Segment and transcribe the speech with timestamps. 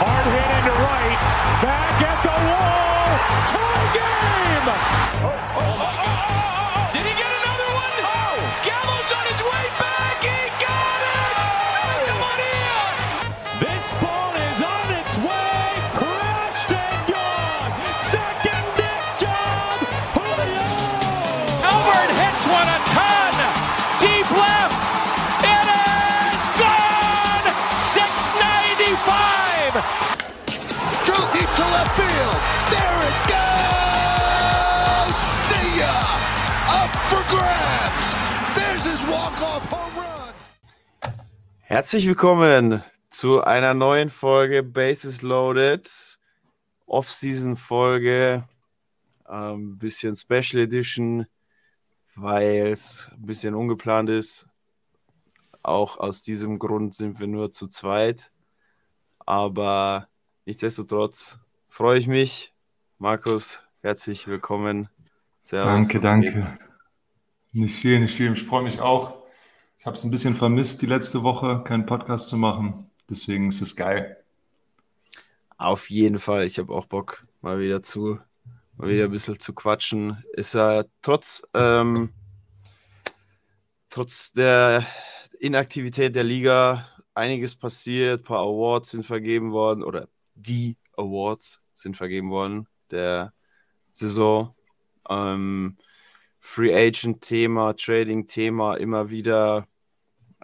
[0.00, 1.18] Hard hit into right.
[1.60, 3.10] Back at the wall.
[3.50, 4.68] Tie game.
[4.70, 6.07] Oh, oh, oh, oh.
[41.78, 45.88] Herzlich willkommen zu einer neuen Folge Bases Loaded.
[46.86, 48.48] Off-Season-Folge.
[49.24, 51.28] Ein bisschen Special Edition,
[52.16, 54.48] weil es ein bisschen ungeplant ist.
[55.62, 58.32] Auch aus diesem Grund sind wir nur zu zweit.
[59.20, 60.08] Aber
[60.46, 61.38] nichtsdestotrotz
[61.68, 62.52] freue ich mich.
[62.98, 64.88] Markus, herzlich willkommen.
[65.42, 66.34] Servus, Danke, was geht?
[66.34, 66.58] danke.
[67.52, 68.32] Nicht viel, nicht viel.
[68.32, 69.17] Ich freue mich auch.
[69.78, 72.90] Ich habe es ein bisschen vermisst, die letzte Woche keinen Podcast zu machen.
[73.08, 74.16] Deswegen ist es geil.
[75.56, 76.46] Auf jeden Fall.
[76.46, 78.18] Ich habe auch Bock, mal wieder zu,
[78.76, 80.24] mal wieder ein bisschen zu quatschen.
[80.32, 82.12] Ist ja trotz, ähm,
[83.88, 84.84] trotz der
[85.38, 88.22] Inaktivität der Liga einiges passiert.
[88.22, 93.32] Ein paar Awards sind vergeben worden oder die Awards sind vergeben worden der
[93.92, 94.56] Saison.
[95.08, 95.76] Ähm,
[96.48, 99.68] Free Agent Thema, Trading Thema, immer wieder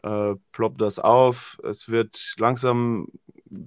[0.03, 1.59] äh, ploppt das auf.
[1.65, 3.09] Es wird langsam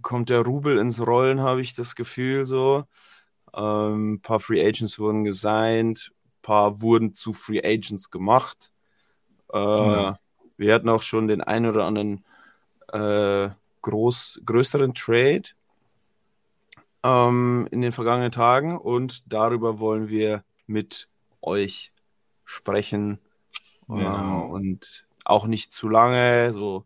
[0.03, 2.83] kommt der Rubel ins Rollen, habe ich das Gefühl so.
[3.55, 8.71] Ähm, ein paar Free Agents wurden gesigned, ein paar wurden zu Free Agents gemacht.
[9.51, 10.17] Äh, Ja.
[10.57, 12.23] Wir hatten auch schon den einen oder anderen
[12.93, 13.49] äh,
[13.81, 15.49] groß, größeren Trade
[17.01, 21.09] ähm, in den vergangenen Tagen und darüber wollen wir mit
[21.41, 21.91] euch
[22.47, 23.19] sprechen.
[23.87, 24.47] Genau.
[24.47, 26.85] Äh, und auch nicht zu lange, so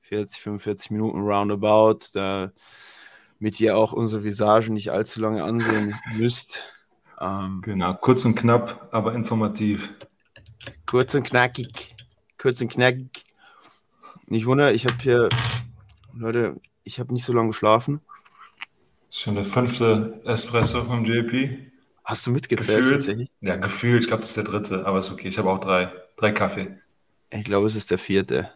[0.00, 6.68] 40, 45 Minuten roundabout, damit ihr auch unsere Visagen nicht allzu lange ansehen müsst.
[7.20, 9.90] Ähm, Genau, kurz und knapp, aber informativ.
[10.86, 11.94] kurz und knackig.
[12.38, 13.22] Kurz und knackig.
[14.26, 15.28] Nicht wunder, ich habe hier,
[16.14, 18.00] Leute, ich habe nicht so lange geschlafen.
[19.06, 21.70] Das ist schon der fünfte Espresso vom JP.
[22.04, 23.30] Hast du mitgezählt Gefühlt.
[23.40, 24.02] Ja, gefühlt.
[24.02, 25.28] Ich glaube, das ist der dritte, aber ist okay.
[25.28, 25.92] Ich habe auch drei.
[26.16, 26.78] Drei Kaffee.
[27.30, 28.50] Ich glaube, es ist der vierte.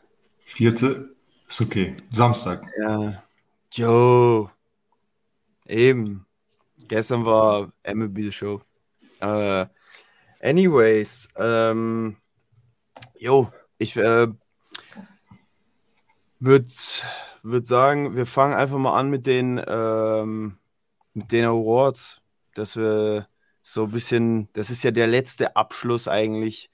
[0.45, 1.15] Vierte
[1.49, 1.97] ist okay.
[2.11, 2.63] Samstag.
[2.81, 3.23] Ja.
[3.73, 4.51] Jo.
[5.67, 6.27] Eben.
[6.89, 8.61] Gestern war MLB Show.
[9.21, 9.67] Äh,
[10.41, 12.17] anyways, ähm,
[13.19, 14.29] jo, ich äh,
[16.39, 16.69] würde
[17.43, 20.59] würd sagen, wir fangen einfach mal an mit den, ähm,
[21.15, 22.21] mit den Awards,
[22.55, 23.27] dass wir
[23.69, 26.71] so ein bisschen, das ist ja der letzte Abschluss eigentlich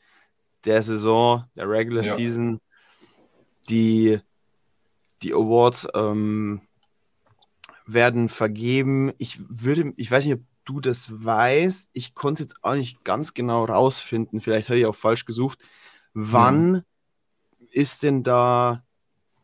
[0.67, 2.15] der Saison, der Regular Ja.
[2.15, 2.61] Season.
[3.71, 4.21] Die,
[5.23, 6.61] die Awards ähm,
[7.87, 9.11] werden vergeben.
[9.17, 11.89] Ich würde, ich weiß nicht, ob du das weißt.
[11.95, 14.43] Ich konnte es jetzt auch nicht ganz genau rausfinden.
[14.43, 15.61] Vielleicht habe ich auch falsch gesucht.
[16.13, 16.85] Wann
[17.71, 18.85] ist denn da,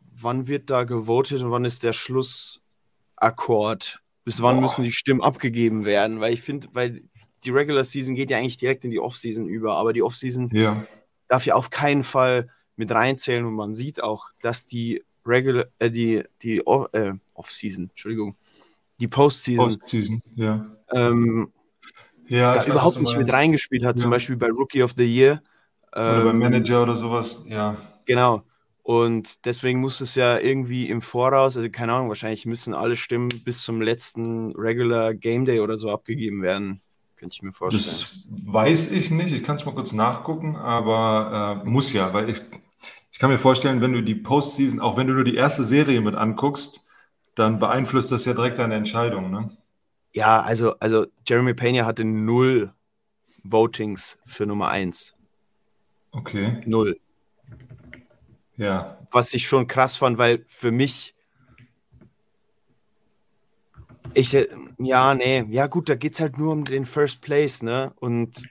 [0.01, 4.03] wann wird da gewotet und wann ist der Schlussakkord?
[4.25, 4.63] Bis wann Boah.
[4.63, 6.21] müssen die Stimmen abgegeben werden?
[6.21, 7.09] Weil ich finde, weil
[7.45, 10.85] die Regular Season geht ja eigentlich direkt in die Offseason über, aber die Offseason Ja.
[11.29, 15.91] darf ja auf keinen Fall mit reinzählen und man sieht auch, dass die Regular, äh,
[15.91, 18.37] die, die Off- äh, Off-Season, Entschuldigung,
[19.01, 20.23] die Postseason Postseason.
[20.37, 20.65] Ja.
[20.93, 21.53] ähm,
[22.29, 24.17] Ja, da weiß, überhaupt du nicht mit reingespielt hat, zum Ja.
[24.17, 25.43] Beispiel bei Rookie of the Year.
[25.93, 27.45] Oder beim Ähm, Manager oder sowas.
[27.49, 27.79] Ja.
[28.05, 28.43] Genau.
[28.83, 33.29] Und deswegen muss es ja irgendwie im Voraus, also keine Ahnung, wahrscheinlich müssen alle Stimmen
[33.45, 36.81] bis zum letzten Regular Game Day oder so abgegeben werden.
[37.19, 37.83] Könnte ich mir vorstellen.
[37.83, 39.33] Das weiß ich nicht.
[39.35, 42.41] Ich kann es mal kurz nachgucken, aber äh, muss ja, weil ich,
[43.11, 46.01] ich kann mir vorstellen, wenn du die Postseason, auch wenn du nur die erste Serie
[46.01, 46.87] mit anguckst,
[47.35, 49.51] dann beeinflusst das ja direkt deine Entscheidung, ne?
[50.13, 52.73] Ja, also, also Jeremy Pena hatte null
[53.43, 55.15] Votings für Nummer 1.
[56.13, 56.99] Okay, Null.
[58.57, 58.97] ja.
[59.11, 61.15] Was ich schon krass fand, weil für mich.
[64.15, 64.49] Ich, äh,
[64.79, 67.93] ja, nee, ja gut, da geht es halt nur um den First Place, ne?
[67.97, 68.49] Und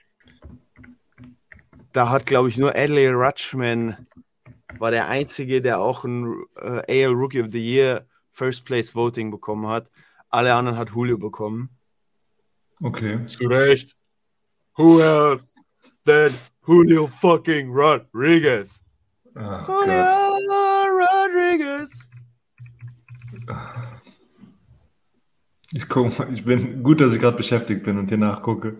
[1.92, 4.06] da hat, glaube ich, nur Adley Rutschman
[4.78, 9.30] war der Einzige, der auch ein äh, AL Rookie of the Year First Place Voting
[9.30, 9.90] bekommen hat.
[10.28, 11.70] Alle anderen hat Julio bekommen.
[12.80, 13.26] Okay.
[13.26, 13.96] Zu Recht.
[14.76, 15.56] Who else
[16.04, 16.32] than
[16.66, 18.80] Julio fucking Rodriguez?
[19.34, 20.18] Ach Julio.
[20.98, 21.97] Rodriguez.
[25.72, 28.76] Ich gucke mal, ich bin gut, dass ich gerade beschäftigt bin und hier nachgucke.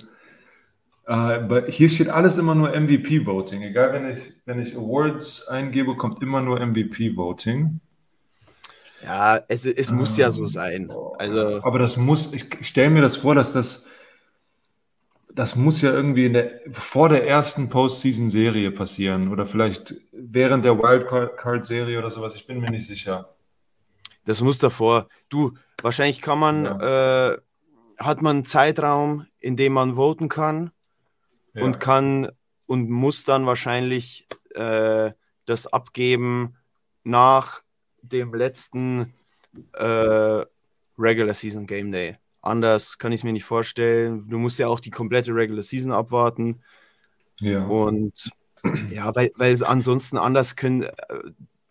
[1.07, 3.63] Äh, hier steht alles immer nur MVP-Voting.
[3.63, 7.81] Egal, wenn ich, wenn ich Awards eingebe, kommt immer nur MVP-Voting.
[9.03, 10.91] Ja, es, es muss ja so sein.
[11.19, 13.87] Also, Aber das muss, ich stelle mir das vor, dass das,
[15.33, 20.79] das muss ja irgendwie in der, vor der ersten Postseason-Serie passieren oder vielleicht während der
[20.79, 22.35] Wildcard-Serie oder sowas.
[22.35, 23.35] Ich bin mir nicht sicher.
[24.29, 25.09] Das muss davor.
[25.31, 27.37] Du, wahrscheinlich kann man, äh,
[27.99, 30.71] hat man einen Zeitraum, in dem man voten kann
[31.55, 31.65] Ja.
[31.65, 32.31] und kann
[32.67, 35.13] und muss dann wahrscheinlich äh,
[35.47, 36.57] das abgeben
[37.05, 37.63] nach
[38.03, 39.15] dem letzten
[39.73, 40.45] äh,
[40.99, 42.19] Regular Season Game Day.
[42.43, 44.29] Anders kann ich es mir nicht vorstellen.
[44.29, 46.63] Du musst ja auch die komplette Regular Season abwarten.
[47.41, 47.65] ja.
[47.65, 48.31] Und
[48.91, 50.87] ja, weil, weil es ansonsten anders können.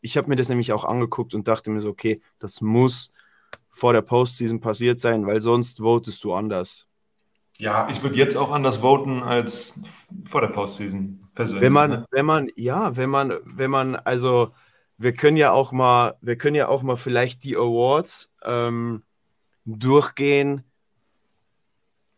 [0.01, 3.11] Ich habe mir das nämlich auch angeguckt und dachte mir so, okay, das muss
[3.69, 6.87] vor der Postseason passiert sein, weil sonst votest du anders.
[7.59, 9.81] Ja, ich würde jetzt auch anders voten als
[10.25, 11.27] vor der Postseason.
[11.33, 11.61] Persönlich.
[11.63, 12.05] Wenn man, ne?
[12.11, 14.51] wenn man, ja, wenn man, wenn man, also
[14.97, 19.03] wir können ja auch mal, wir können ja auch mal vielleicht die Awards ähm,
[19.65, 20.63] durchgehen,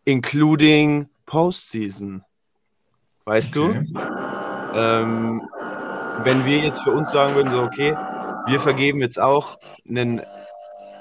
[0.05, 2.23] including Postseason.
[3.25, 3.83] Weißt Okay.
[3.83, 3.99] du?
[4.73, 5.47] Ähm,
[6.23, 7.95] wenn wir jetzt für uns sagen würden, so, okay,
[8.47, 9.57] wir vergeben jetzt auch
[9.87, 10.21] einen,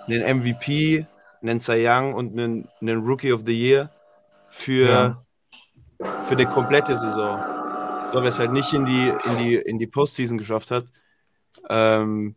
[0.07, 1.07] einen MVP,
[1.43, 3.91] einen Cy Young und einen, einen Rookie of the Year
[4.49, 5.23] für,
[6.25, 7.41] für die komplette Saison.
[8.13, 10.87] So, wer es halt nicht in die, in die, in die Postseason geschafft hat,
[11.69, 12.35] ähm,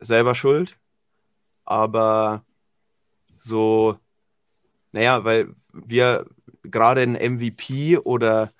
[0.00, 0.76] selber schuld.
[1.64, 2.44] Aber
[3.38, 3.96] so,
[4.92, 6.26] naja, weil wir
[6.62, 8.50] gerade ein MVP oder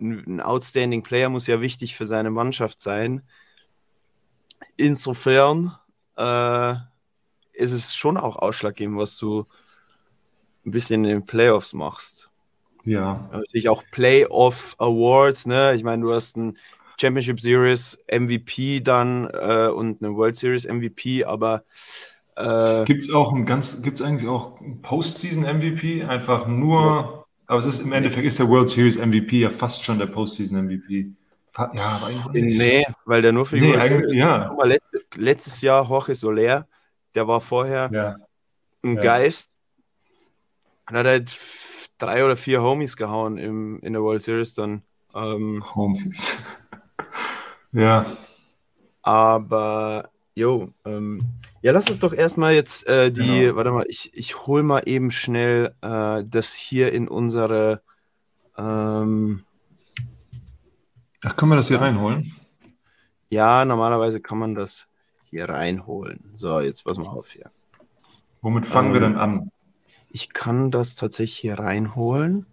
[0.00, 3.22] ein Outstanding Player muss ja wichtig für seine Mannschaft sein.
[4.76, 5.76] Insofern
[6.16, 6.74] äh,
[7.52, 9.46] ist es schon auch ausschlaggebend, was du
[10.64, 12.30] ein bisschen in den Playoffs machst.
[12.84, 13.28] Ja.
[13.32, 15.74] Natürlich auch Playoff Awards, ne?
[15.74, 16.56] Ich meine, du hast ein
[17.00, 21.64] Championship Series MVP dann äh, und eine World Series MVP, aber
[22.36, 26.04] äh, Gibt es auch ein ganz, gibt es eigentlich auch einen Postseason MVP?
[26.04, 29.98] Einfach nur, aber es ist im Endeffekt ist der World Series MVP ja fast schon
[29.98, 31.12] der Postseason MVP.
[31.58, 31.68] Ja,
[32.00, 32.58] aber eigentlich nicht.
[32.58, 34.48] nee, weil der nur für die Nee, World ja.
[34.48, 36.66] Guck mal, letzte, letztes Jahr Jorge Soler,
[37.14, 38.16] der war vorher Ja,
[38.84, 39.02] ein Ja.
[39.02, 39.56] Geist.
[40.88, 41.36] Und hat halt
[41.98, 44.82] drei oder vier Homies gehauen im, in der World Series dann.
[45.14, 46.36] Ähm, Homies.
[47.72, 48.06] ja,
[49.02, 51.22] aber, jo, ähm,
[51.62, 53.56] ja, lass uns doch erstmal jetzt äh, die, Genau.
[53.56, 57.82] warte mal, ich, ich hol mal eben schnell äh, das hier in unsere,
[58.58, 59.44] ähm,
[61.24, 62.32] Ach, können wir das hier reinholen?
[63.30, 64.86] ja, normalerweise kann man das
[65.24, 66.32] hier reinholen.
[66.34, 67.50] So, jetzt pass mal auf hier.
[68.42, 69.50] Womit fangen wir Ähm, denn an?
[70.10, 72.46] Ich kann das tatsächlich hier reinholen.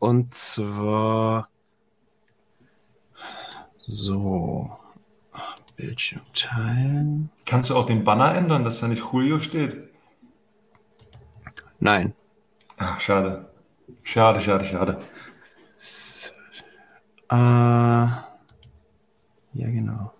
[0.00, 1.50] Und zwar
[3.78, 4.70] so.
[5.78, 7.30] Bildschirm teilen.
[7.46, 9.88] Kannst du auch den Banner ändern, dass da nicht Julio steht?
[11.78, 12.14] Nein.
[12.76, 13.48] Ach, schade.
[14.02, 14.98] Schade, schade, schade.
[17.30, 18.26] Äh, ja,
[19.52, 20.12] genau.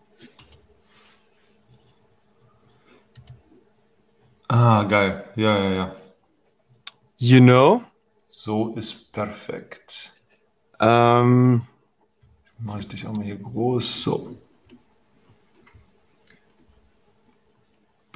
[4.46, 5.24] Ah, geil.
[5.34, 5.96] Ja, ja, ja.
[7.16, 7.82] You know?
[8.28, 10.12] So ist perfekt.
[10.78, 11.62] Ähm,
[12.58, 14.02] Mache ich dich auch mal hier groß.
[14.02, 14.36] So.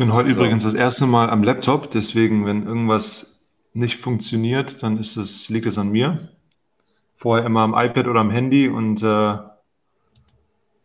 [0.03, 0.35] Bin heute So.
[0.35, 5.65] übrigens das erste Mal am Laptop, deswegen, wenn irgendwas nicht funktioniert, dann ist es, liegt
[5.67, 6.29] es an mir.
[7.15, 9.37] Vorher immer am iPad oder am Handy und äh,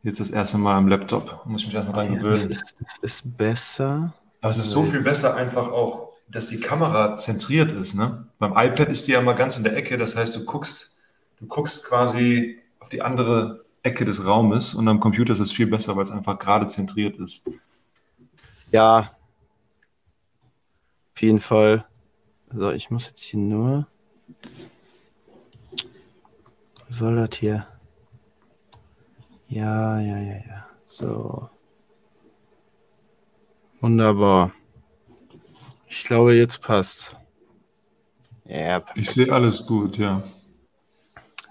[0.04, 1.44] jetzt das erste Mal am Laptop.
[1.48, 2.52] Muss ich mich erstmal dran das, gewöhnen.
[2.52, 4.14] ist, das ist besser.
[4.42, 7.96] Aber es ist so viel besser einfach auch, dass die Kamera zentriert ist.
[7.96, 8.28] Ne?
[8.38, 11.00] Beim iPad ist die ja mal ganz in der Ecke, das heißt, du guckst,
[11.40, 15.66] du guckst quasi auf die andere Ecke des Raumes und am Computer ist es viel
[15.66, 17.50] besser, weil es einfach gerade zentriert ist.
[18.72, 19.12] Ja.
[21.14, 21.86] Auf jeden Fall.
[22.52, 23.88] So, ich muss jetzt hier nur.
[26.88, 27.68] Was soll das hier?
[29.50, 30.68] Ja, ja, ja, ja.
[30.84, 31.50] So.
[33.82, 34.52] Wunderbar.
[35.88, 37.18] Ich glaube, jetzt passt.
[38.46, 40.24] Ja, Ich sehe alles gut, ja.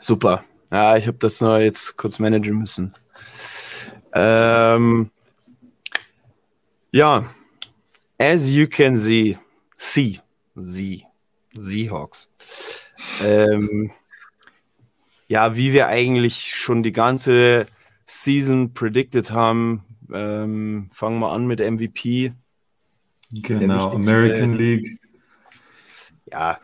[0.01, 0.45] Super.
[0.71, 2.93] Ja, ich habe das nur jetzt kurz managen müssen.
[4.13, 5.11] Ähm,
[6.97, 7.25] ja,
[8.19, 9.37] as you can see,
[9.77, 10.21] see,
[10.57, 11.05] see,
[11.57, 12.29] Seahawks.
[13.23, 13.91] Ähm,
[15.29, 17.67] ja, wie wir eigentlich schon die ganze
[18.05, 22.33] Season predicted haben, ähm, fangen wir an mit MVP.
[23.33, 24.99] Genau, American League.
[26.31, 26.59] Ja,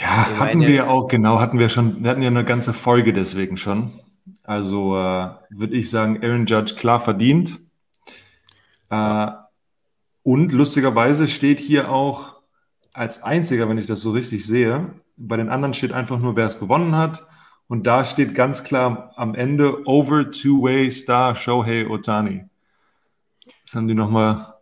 [0.00, 2.72] Ja, Ich hatten meine- wir auch, genau, hatten wir schon, wir hatten ja eine ganze
[2.72, 3.92] Folge deswegen schon.
[4.42, 7.60] Also äh, würde ich sagen, Aaron Judge klar verdient.
[8.94, 9.32] Äh,
[10.22, 12.34] und lustigerweise steht hier auch
[12.92, 16.46] als einziger, wenn ich das so richtig sehe, bei den anderen steht einfach nur, wer
[16.46, 17.26] es gewonnen hat.
[17.68, 22.44] Und da steht ganz klar am Ende Over Two-Way Star Shohei Otani.
[23.64, 24.54] Das haben die nochmal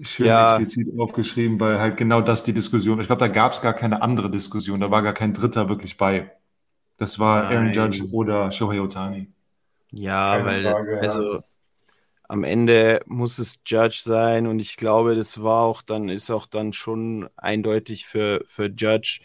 [0.00, 0.58] schön Ja.
[0.58, 4.02] explizit aufgeschrieben, weil halt genau das die Diskussion, ich glaube, da gab es gar keine
[4.02, 6.32] andere Diskussion, da war gar kein Dritter wirklich bei.
[6.98, 7.74] Das war Aaron Nein.
[7.74, 9.32] Judge oder Shohei Otani.
[9.90, 11.00] Ja, Keine weil Frage, ja.
[11.00, 11.40] das, also
[12.28, 16.46] am Ende muss es Judge sein und ich glaube, das war auch dann, ist auch
[16.46, 19.20] dann schon eindeutig für, für Judge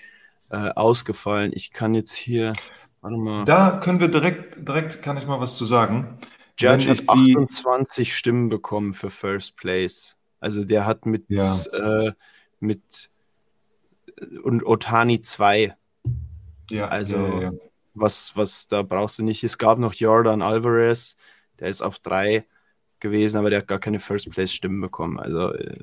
[0.49, 1.51] äh, ausgefallen.
[1.53, 2.53] Ich kann jetzt hier,
[3.01, 6.19] warte mal, Da können wir direkt, direkt kann ich mal was zu sagen.
[6.57, 10.17] Judge hat ich die- 28 Stimmen bekommen für First Place.
[10.41, 11.45] Also der hat mit, Ja.
[11.73, 12.11] äh,
[12.59, 13.09] mit
[14.43, 15.75] und Otani 2.
[16.69, 17.51] Ja, Also- ja,
[17.93, 19.43] was, was da brauchst du nicht.
[19.43, 21.15] Es gab noch Jordan Alvarez,
[21.59, 22.45] der ist auf drei
[22.99, 25.19] gewesen, aber der hat gar keine First Place Stimmen bekommen.
[25.19, 25.77] Also äh,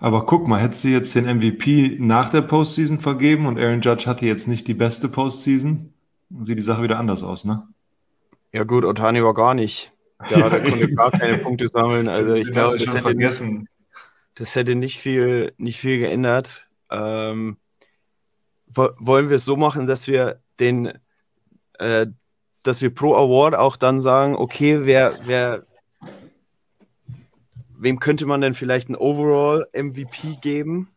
[0.00, 4.06] Aber guck mal, hättest du jetzt den MVP nach der Postseason vergeben und Aaron Judge
[4.06, 5.92] hatte jetzt nicht die beste Postseason,
[6.30, 7.66] dann sieht die Sache wieder anders aus, ne?
[8.54, 9.92] ja gut, Otani war gar nicht.
[10.30, 12.08] Der, Ja, der konnte gar keine Punkte sammeln.
[12.08, 13.68] Also ich glaube, das schon hätte, nicht, vergessen.
[14.36, 16.68] das hätte nicht viel, nicht viel geändert.
[16.88, 17.56] Ähm,
[18.68, 20.92] wo, wollen wir es so machen, dass wir den,
[21.80, 22.06] äh,
[22.62, 25.66] dass wir pro Award auch dann sagen, okay, wer, wer,
[27.78, 30.90] wem könnte man denn vielleicht einen Overall MVP geben?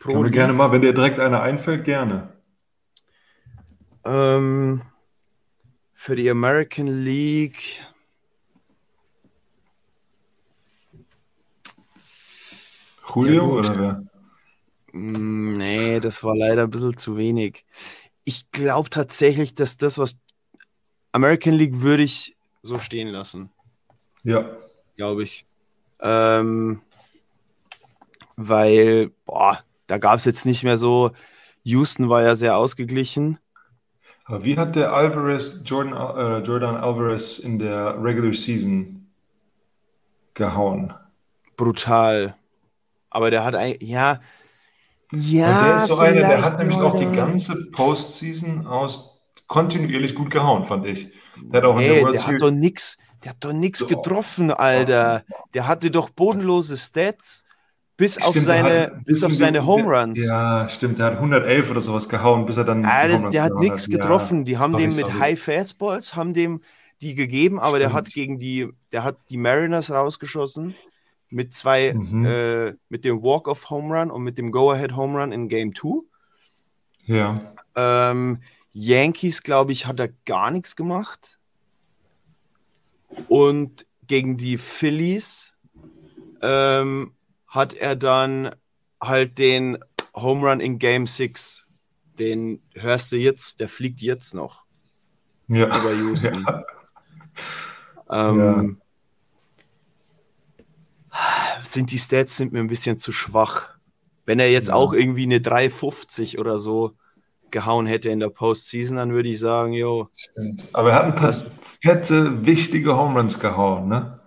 [0.00, 2.32] Pro Können wir gerne mal, wenn dir direkt einer einfällt, gerne.
[4.04, 4.82] Ähm,
[5.94, 7.80] für die American League.
[13.14, 14.02] Julio Ja, oder wer?
[14.92, 17.64] Mm, Nee, das war leider ein bisschen zu wenig.
[18.24, 20.18] Ich glaube tatsächlich, dass das, was
[21.12, 23.50] American League würde ich so stehen lassen,
[24.22, 24.56] Ja.
[24.96, 25.46] Glaube ich.
[26.00, 26.82] Ähm,
[28.36, 31.12] weil, boah, da gab es jetzt nicht mehr so.
[31.64, 33.38] Houston war ja sehr ausgeglichen.
[34.28, 39.08] Wie hat der Alvarez, Jordan, äh, Jordan Alvarez in der Regular Season
[40.34, 40.92] gehauen?
[41.56, 42.34] Brutal.
[43.10, 44.20] Aber der hat eigentlich, ja.
[45.12, 50.14] Ja, Und der ist so einer, der hat nämlich auch die ganze Postseason aus kontinuierlich
[50.14, 51.12] gut gehauen, fand ich.
[51.36, 52.40] Der hat auch in Hey, der World der hat Series.
[52.40, 53.86] doch nix, der hat doch nix So.
[53.86, 55.24] getroffen, Alter.
[55.54, 57.44] Der hatte doch bodenlose Stats,
[57.96, 60.24] bis auf Stimmt, der seine, hat bis auf seine Home der- Runs.
[60.24, 62.84] Ja, stimmt, der hat 111 oder sowas gehauen, bis er dann.
[62.84, 64.44] Ah, die das, der hat nichts Ja, getroffen.
[64.44, 65.18] Die haben dem mit.
[65.18, 66.60] High Fastballs, haben dem
[67.00, 68.06] die gegeben, aber der Stimmt.
[68.06, 70.74] hat gegen die, der hat die Mariners rausgeschossen
[71.28, 72.24] mit zwei, Mhm.
[72.24, 76.02] äh, mit dem Walk-off Home Run und mit dem Go-Ahead Home Run in Game 2.
[77.04, 77.40] Ja.
[77.74, 78.38] Ähm,
[78.72, 81.35] Yankees, glaube ich, hat er gar nichts gemacht.
[83.28, 85.54] Und gegen die Phillies
[86.42, 87.14] ähm,
[87.48, 88.54] hat er dann
[89.02, 89.78] halt den
[90.14, 91.66] Home Run in Game 6.
[92.18, 94.64] Den hörst du jetzt, der fliegt jetzt noch
[95.48, 95.66] Ja.
[95.66, 96.44] über Houston.
[98.08, 98.60] Ja.
[98.60, 98.80] Ähm,
[101.64, 103.76] Sind die Stats sind mir ein bisschen zu schwach.
[104.26, 104.74] Wenn er jetzt Ja.
[104.74, 106.96] auch irgendwie eine 350 oder so
[107.50, 110.08] gehauen hätte in der Postseason, dann würde ich sagen, jo.
[110.72, 111.32] Aber er hat ein paar
[111.82, 114.20] fette, wichtige Home Runs gehauen, ne?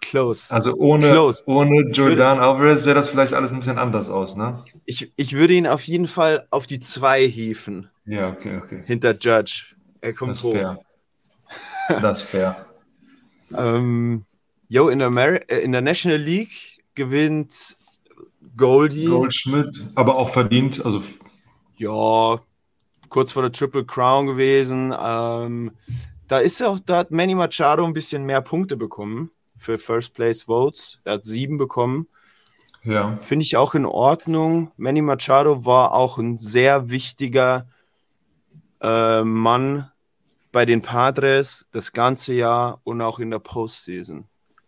[0.00, 0.54] close.
[0.54, 1.42] Also ohne, Close.
[1.46, 4.62] ohne Jordan Alvarez sähe das vielleicht alles ein bisschen anders aus, ne?
[4.84, 8.82] Ich, ich würde ihn auf jeden Fall auf die 2 hieven Ja, okay, okay.
[8.86, 9.74] hinter Judge.
[10.00, 10.52] Er kommt Das ist hoch.
[10.52, 10.78] fair.
[12.00, 12.66] Das ist fair.
[13.56, 14.24] Ähm,
[14.68, 17.76] yo, in der, Ameri äh, in der National League gewinnt
[18.56, 19.04] Goldie.
[19.06, 21.00] Goldschmidt, aber auch verdient, also
[21.76, 22.38] Ja,
[23.08, 24.94] kurz vor der Triple Crown gewesen.
[24.98, 25.72] Ähm,
[26.28, 30.14] da ist ja auch, da hat Manny Machado ein bisschen mehr Punkte bekommen für First
[30.14, 31.00] Place Votes.
[31.04, 32.08] Er hat sieben bekommen.
[32.82, 33.16] ja.
[33.22, 34.72] Finde ich auch in Ordnung.
[34.76, 37.68] Manny Machado war auch ein sehr wichtiger
[38.80, 39.90] äh, Mann
[40.52, 44.26] bei den Padres das ganze Jahr und auch in der Postseason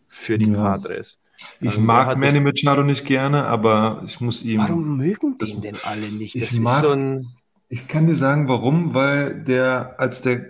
[0.08, 0.62] für die Ja.
[0.62, 1.18] Padres.
[1.60, 4.60] Ich Also, mag Manny Machado nicht gerne, aber ich muss ihm.
[4.60, 6.34] Warum mögen den denn alle nicht?
[6.34, 7.26] ich Das ist mag- so ein.
[7.68, 10.46] Ich kann dir sagen, warum, weil der, als der,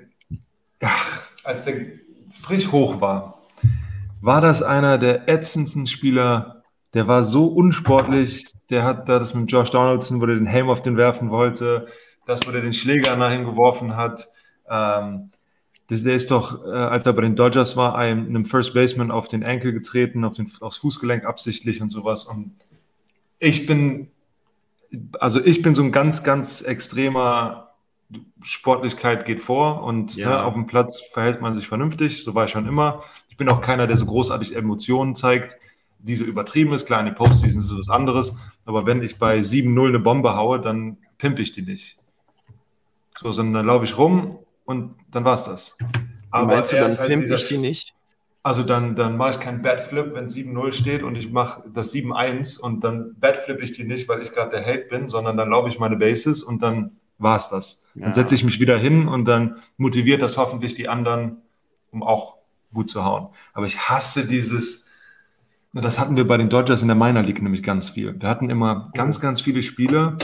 [0.80, 1.74] ach, als der
[2.30, 3.42] frisch hoch war,
[4.20, 6.62] war das einer der ätzendsten Spieler.
[6.94, 8.46] Der war so unsportlich.
[8.70, 11.86] Der hat da das mit Josh Donaldson, wo der den Helm auf den werfen wollte,
[12.26, 14.28] das, wo der den Schläger nach ihm geworfen hat.
[14.70, 15.30] Ähm,
[15.88, 19.10] das, der ist doch, äh, als er bei den Dodgers war, einem, einem First Baseman
[19.10, 22.24] auf den Enkel getreten, auf den, aufs Fußgelenk absichtlich und sowas.
[22.24, 22.52] Und
[23.38, 24.08] Ich bin,
[25.18, 27.68] also ich bin so ein ganz, ganz extremer
[28.42, 30.28] Sportlichkeit geht vor und Ja.
[30.28, 33.02] ne, auf dem Platz verhält man sich vernünftig, so war ich schon immer.
[33.28, 35.56] Ich bin auch keiner, der so großartig Emotionen zeigt,
[35.98, 36.86] die so übertrieben ist.
[36.86, 40.36] Klar, in den Postseason ist es was anderes, aber wenn ich bei 7-0 eine Bombe
[40.36, 41.98] haue, dann pimpe ich die nicht.
[43.20, 45.78] So, sondern dann laufe ich rum und dann war's das.
[46.30, 47.94] Aber Meinst du, dann halt pimp ich die nicht?
[48.42, 52.60] also dann, dann mache ich keinen Badflip, wenn 7-0 steht und ich mache das 7-1
[52.60, 55.68] und dann Badflip ich die nicht, weil ich gerade der Held bin, sondern dann laufe
[55.68, 57.84] ich meine Bases und dann war es das.
[57.94, 58.04] Ja.
[58.04, 61.42] Dann setze ich mich wieder hin und dann motiviert das hoffentlich die anderen,
[61.90, 62.38] um auch
[62.72, 63.28] gut zu hauen.
[63.52, 64.88] Aber ich hasse dieses,
[65.74, 68.18] das hatten wir bei den Dodgers in der Minor League nämlich ganz viel.
[68.18, 70.16] Wir hatten immer ganz, ganz viele Spieler,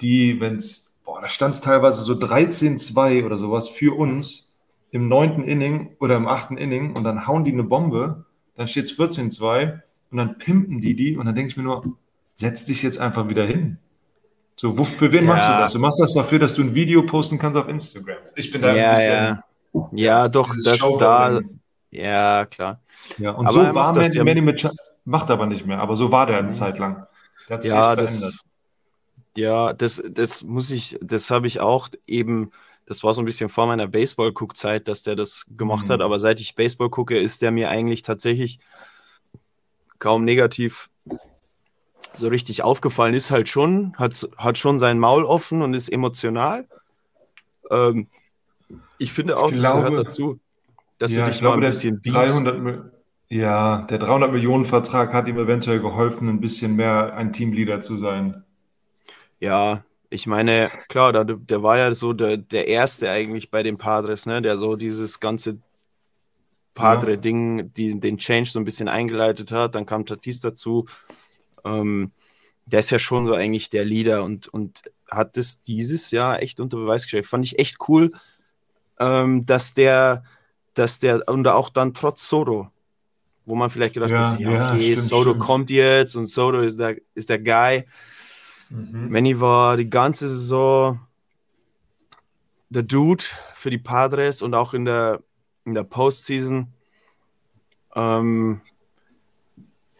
[0.00, 4.58] die, wenn es, boah, da stand es teilweise so 13-2 oder sowas für uns
[4.90, 8.24] im neunten Inning oder im achten Inning und dann hauen die eine Bombe,
[8.56, 9.80] dann steht es 14-2
[10.10, 11.82] und dann pimpen die die und dann denke ich mir nur,
[12.34, 13.78] setz dich jetzt einfach wieder hin.
[14.56, 15.34] So, wo, für wen Ja.
[15.34, 15.72] machst du das?
[15.72, 18.18] Du machst das dafür, dass du ein Video posten kannst auf Instagram.
[18.36, 19.38] Ich bin da ein Ja, bisschen.
[19.74, 19.88] ja.
[19.92, 21.40] Ja, doch, das, da,
[21.90, 22.80] ja, klar.
[23.18, 24.68] Ja, und Aber so war das Manny, Manny mit
[25.04, 27.06] macht aber nicht mehr, aber so war der eine Zeit lang.
[27.48, 28.34] Der hat sich Ja, echt verändert.
[29.34, 32.50] Das, ja, das, das muss ich, das habe ich auch eben,
[32.86, 35.92] das war so ein bisschen vor meiner Baseball-Guckzeit, dass der das gemacht Mhm.
[35.94, 38.58] hat, aber seit ich Baseball gucke, ist der mir eigentlich tatsächlich
[39.98, 40.90] kaum negativ
[42.12, 43.14] so richtig aufgefallen.
[43.14, 46.66] Ist halt schon, hat, hat schon sein Maul offen und ist emotional.
[47.70, 48.08] Ähm,
[48.98, 50.38] ich finde auch, Ich das glaube- gehört dazu,
[50.98, 52.16] dass ja, du ich dich mal glaube, ein bisschen biefst.
[52.18, 52.82] 300, Mi-
[53.28, 57.96] ja, der 300 Millionen Vertrag hat ihm eventuell geholfen, ein bisschen mehr ein Teamleader zu
[57.96, 58.44] sein.
[59.42, 63.76] Ja, ich meine, klar, der, der war ja so der, der Erste eigentlich bei den
[63.76, 65.58] Padres, ne, der so dieses ganze
[66.74, 69.74] Padre-Ding, die, den Change so ein bisschen eingeleitet hat.
[69.74, 70.86] Dann kam Tatis dazu.
[71.64, 72.12] Ähm,
[72.66, 76.60] der ist ja schon so eigentlich der Leader und, und hat das dieses Jahr echt
[76.60, 77.26] unter Beweis gestellt.
[77.26, 78.12] Fand ich echt cool,
[79.00, 80.22] ähm, dass der,
[80.74, 82.70] dass der, und auch dann trotz Soto,
[83.44, 85.44] wo man vielleicht gedacht Ja, hat, ja, ja, okay, stimmt, Soto stimmt.
[85.44, 87.86] kommt jetzt und Soto ist der, ist der Guy.
[88.72, 91.00] Manny war die ganze Saison
[92.70, 95.20] der Dude für die Padres und auch in der,
[95.64, 96.68] in der Postseason.
[97.94, 98.62] Ähm,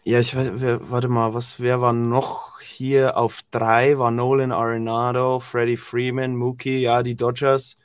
[0.03, 3.97] ja, ich weiß, wer, warte mal, was, wer war noch hier auf drei?
[3.99, 7.75] War Nolan Arenado, Freddie Freeman, Mookie, ja, die Dodgers.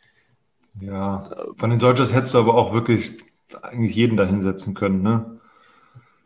[0.80, 3.18] Ja, von den Dodgers hättest du aber auch wirklich
[3.62, 5.37] eigentlich jeden da hinsetzen können, ne?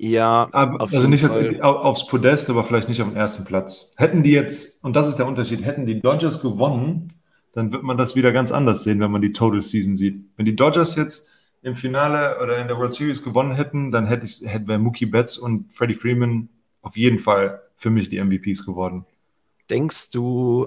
[0.05, 1.45] Ja, Aber, also nicht Fall.
[1.53, 3.93] jetzt au- aufs Podest, aber vielleicht nicht auf den ersten Platz.
[3.99, 7.13] Hätten die jetzt, und das ist der Unterschied, hätten die Dodgers gewonnen,
[7.53, 10.25] dann wird man das wieder ganz anders sehen, wenn man die Total Season sieht.
[10.37, 11.31] Wenn die Dodgers jetzt
[11.63, 15.07] im Finale oder in der World Series gewonnen hätten, dann hätte ich, hätte wäre Mookie
[15.07, 16.49] Betts und Freddie Freeman
[16.81, 19.07] auf jeden Fall für mich die MVPs geworden.
[19.71, 20.67] Denkst du,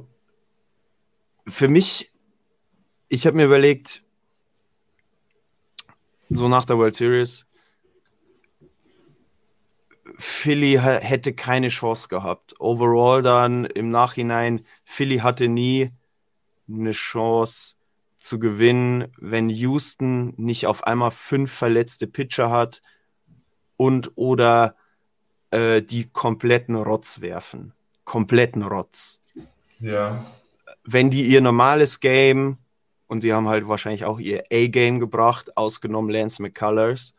[1.46, 2.10] für mich,
[3.10, 4.02] ich habe mir überlegt,
[6.30, 7.45] so nach der World Series,
[10.18, 12.60] Philly hätte keine Chance gehabt.
[12.60, 15.92] Overall dann im Nachhinein, Philly hatte nie
[16.68, 17.76] eine Chance
[18.18, 22.82] zu gewinnen, wenn Houston nicht auf einmal fünf verletzte Pitcher hat
[23.78, 24.76] und oder
[25.52, 27.74] äh, die kompletten Rotz werfen.
[28.04, 29.20] Kompletten Rotz
[29.80, 30.26] Ja.
[30.84, 32.58] wenn die ihr normales Game
[33.08, 37.16] und die haben halt wahrscheinlich auch ihr A-Game gebracht, ausgenommen Lance McCullers,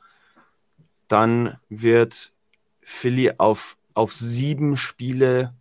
[1.08, 2.32] dann wird
[2.88, 5.52] Philly auf, auf sieben Spiele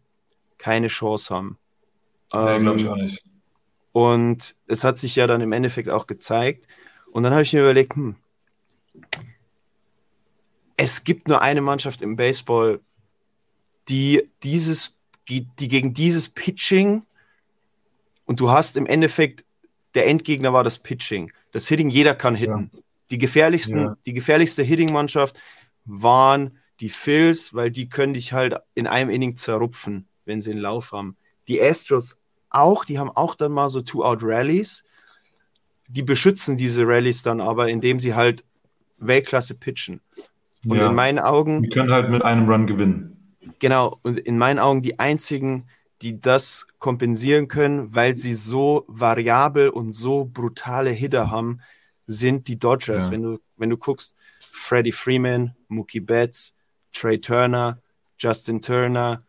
[0.59, 1.57] keine Chance haben.
[2.31, 3.23] Nee, glaube ich Ähm, auch nicht.
[3.93, 6.67] und es hat sich ja dann im Endeffekt auch gezeigt.
[7.11, 8.15] Und dann habe ich mir überlegt, hm,
[10.77, 12.79] es gibt nur eine Mannschaft im Baseball,
[13.89, 14.93] die dieses,
[15.27, 17.03] die, gegen dieses Pitching
[18.25, 19.45] und du hast im Endeffekt,
[19.95, 21.31] der Endgegner war das Pitching.
[21.53, 22.69] Das Hitting, jeder kann hitten.
[23.09, 23.97] Die gefährlichsten, Ja.
[24.05, 25.39] die gefährlichste Hitting-Mannschaft
[25.85, 30.59] waren die Phils, weil die können dich halt in einem Inning zerrupfen, wenn sie einen
[30.61, 31.15] Lauf haben.
[31.47, 32.17] Die Astros
[32.49, 34.83] auch, die haben auch dann mal so Two-Out-Rallies.
[35.88, 38.43] Die beschützen diese Rallies dann aber, indem sie halt
[38.97, 40.01] Weltklasse pitchen.
[40.65, 40.89] Und Ja.
[40.89, 43.35] in meinen Augen, Die können halt mit einem Run gewinnen.
[43.59, 45.67] genau, und in meinen Augen die einzigen,
[46.01, 51.61] die das kompensieren können, weil sie so variabel und so brutale Hitter haben,
[52.07, 53.05] sind die Dodgers.
[53.05, 53.11] Ja.
[53.11, 56.53] Wenn du, wenn du guckst, Freddie Freeman, Mookie Betts,
[56.95, 57.79] Trey Turner,
[58.17, 59.23] Justin Turner,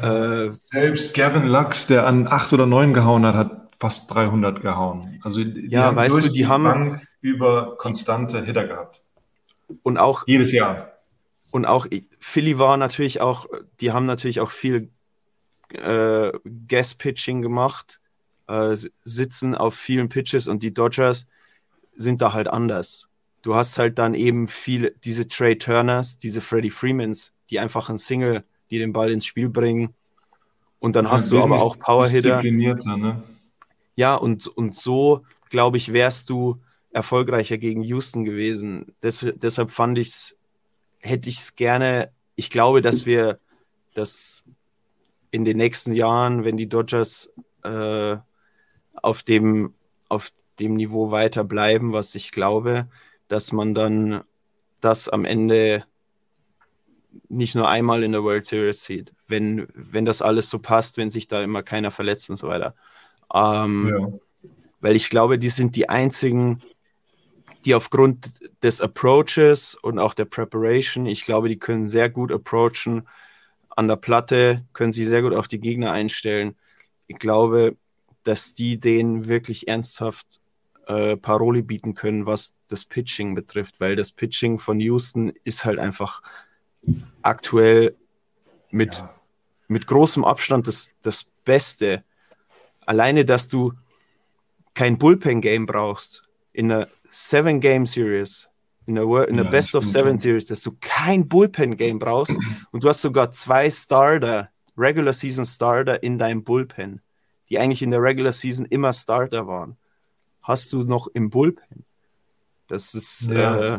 [0.00, 5.20] äh, Selbst Gavin Lux, der an 8 oder 9 gehauen hat, hat fast 300 gehauen.
[5.22, 9.02] Also die Ja, weißt du, die haben- Bank über konstante Hitter gehabt.
[9.82, 10.88] und auch Jedes Jahr.
[11.50, 11.86] Und auch
[12.18, 13.46] Philly war natürlich auch,
[13.80, 14.90] die haben natürlich auch viel
[15.74, 16.30] äh,
[16.68, 18.00] Guest-Pitching gemacht,
[18.48, 21.26] äh, sitzen auf vielen Pitches und die Dodgers
[21.96, 23.08] sind da halt anders.
[23.42, 27.98] Du hast halt dann eben viele, diese Trey Turners, diese Freddie Freemans, die einfach ein
[27.98, 29.94] Single, die den Ball ins Spiel bringen.
[30.78, 32.42] Und dann ja, hast du aber auch Powerhitter.
[32.42, 33.22] Ne?
[33.94, 36.60] Ja, und, und so, glaube ich, wärst du
[36.92, 38.94] erfolgreicher gegen Houston gewesen.
[39.02, 40.38] Des, deshalb fand ich es,
[40.98, 43.38] hätte ich es gerne, ich glaube, dass wir
[43.94, 44.44] das
[45.30, 47.32] in den nächsten Jahren, wenn die Dodgers
[47.64, 48.16] äh,
[48.94, 49.74] auf, dem,
[50.08, 52.88] auf dem Niveau weiter bleiben, was ich glaube,
[53.28, 54.22] dass man dann
[54.80, 55.84] das am Ende
[57.28, 61.10] nicht nur einmal in der World Series sieht, wenn, wenn das alles so passt, wenn
[61.10, 62.74] sich da immer keiner verletzt und so weiter.
[63.32, 64.48] Ähm, ja.
[64.80, 66.62] Weil ich glaube, die sind die einzigen,
[67.64, 68.32] die aufgrund
[68.62, 73.06] des Approaches und auch der Preparation, ich glaube, die können sehr gut approachen.
[73.70, 76.56] An der Platte können sie sehr gut auf die Gegner einstellen.
[77.06, 77.76] Ich glaube,
[78.24, 80.40] dass die denen wirklich ernsthaft
[80.86, 85.78] äh, Paroli bieten können, was das Pitching betrifft, weil das Pitching von Houston ist halt
[85.78, 86.22] einfach
[87.22, 87.96] aktuell
[88.70, 89.14] mit, ja.
[89.68, 92.04] mit großem Abstand das, das Beste.
[92.84, 93.72] Alleine, dass du
[94.74, 98.48] kein Bullpen-Game brauchst in einer Seven-Game-Series,
[98.86, 102.36] in der, in der ja, Best of Seven Series, dass du kein Bullpen-Game brauchst
[102.72, 107.00] und du hast sogar zwei Starter, Regular Season Starter in deinem Bullpen,
[107.48, 109.76] die eigentlich in der Regular Season immer Starter waren.
[110.42, 111.84] Hast du noch im Bullpen?
[112.68, 113.74] Das ist ja.
[113.74, 113.78] äh,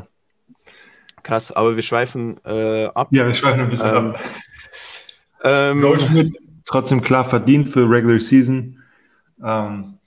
[1.24, 3.10] krass, aber wir schweifen äh, ab.
[3.12, 4.20] Ja, wir schweifen ein bisschen ähm, ab.
[5.44, 8.82] Ähm, Goldschmidt trotzdem klar verdient für Regular Season.
[9.44, 9.98] Ähm,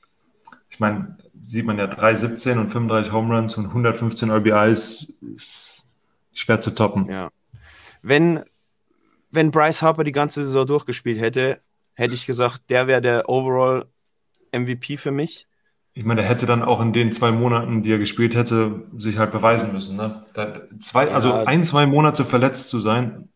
[0.70, 5.88] ich meine, sieht man ja 3,17 und 35 Home Runs und 115 RBIs ist
[6.32, 7.08] schwer zu toppen.
[7.10, 7.30] Ja.
[8.02, 8.44] Wenn,
[9.30, 11.60] wenn Bryce Harper die ganze Saison durchgespielt hätte,
[11.94, 13.86] hätte ich gesagt, der wäre der Overall
[14.52, 15.46] MVP für mich.
[15.96, 19.16] Ich meine, er hätte dann auch in den zwei Monaten, die er gespielt hätte, sich
[19.16, 19.96] halt beweisen müssen.
[19.96, 20.22] Ne?
[20.78, 21.44] Zwei, also ja.
[21.44, 23.30] ein, zwei Monate verletzt zu sein,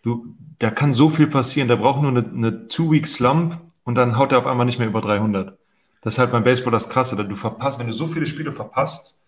[0.00, 1.68] du, da kann so viel passieren.
[1.68, 5.02] Der braucht nur eine, eine Two-Week-Slump und dann haut er auf einmal nicht mehr über
[5.02, 5.58] 300.
[6.00, 7.14] Das ist halt beim Baseball das Krasse.
[7.22, 9.26] Du verpasst, wenn du so viele Spiele verpasst,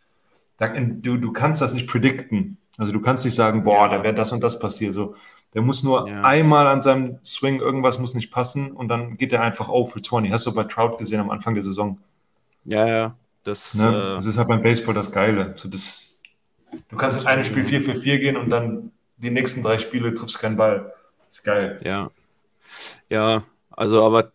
[0.57, 2.57] dann, du, du kannst das nicht predikten.
[2.79, 4.95] Also du kannst nicht sagen, boah, da wäre das und das passiert.
[4.95, 5.17] So,
[5.53, 6.23] der muss nur ja.
[6.23, 10.01] einmal an seinem Swing, irgendwas muss nicht passen und dann geht er einfach auf für
[10.01, 10.33] 20.
[10.33, 11.99] Hast du bei Trout gesehen am Anfang der Saison.
[12.69, 13.17] Ja, ja.
[13.45, 13.89] Das, ne?
[13.89, 15.55] äh, das ist halt beim Baseball das Geile.
[15.57, 16.21] So, das,
[16.91, 20.13] du kannst in einem Spiel 4 für 4 gehen und dann die nächsten drei Spiele
[20.13, 20.93] triffst keinen Ball.
[21.29, 21.81] Das ist geil.
[21.83, 22.11] Ja.
[23.09, 24.33] Ja, also aber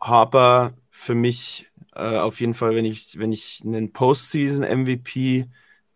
[0.00, 1.66] Harper für mich
[1.96, 5.46] äh, auf jeden Fall, wenn ich, wenn ich einen Postseason-MVP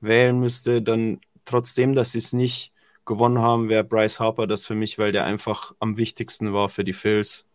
[0.01, 2.72] wählen müsste, dann trotzdem, dass sie es nicht
[3.05, 6.83] gewonnen haben, wäre Bryce Harper das für mich, weil der einfach am wichtigsten war für
[6.83, 7.46] die Phils.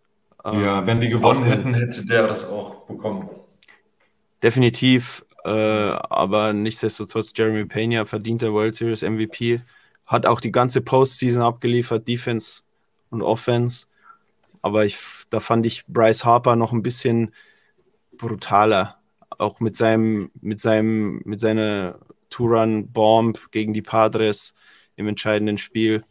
[0.45, 3.29] Ja, ähm, wenn die gewonnen hätten, hätte der das auch bekommen.
[4.43, 9.61] Definitiv, äh, aber nichtsdestotrotz, Jeremy Pena verdient der World Series MVP,
[10.05, 12.63] hat auch die ganze Postseason abgeliefert, Defense
[13.09, 13.87] und Offense.
[14.61, 14.97] Aber ich,
[15.29, 17.33] da fand ich Bryce Harper noch ein bisschen
[18.17, 18.97] brutaler.
[19.37, 24.53] Auch mit seinem, mit seinem, mit seiner Two-Run-Bomb gegen die Padres
[24.95, 26.03] im entscheidenden Spiel.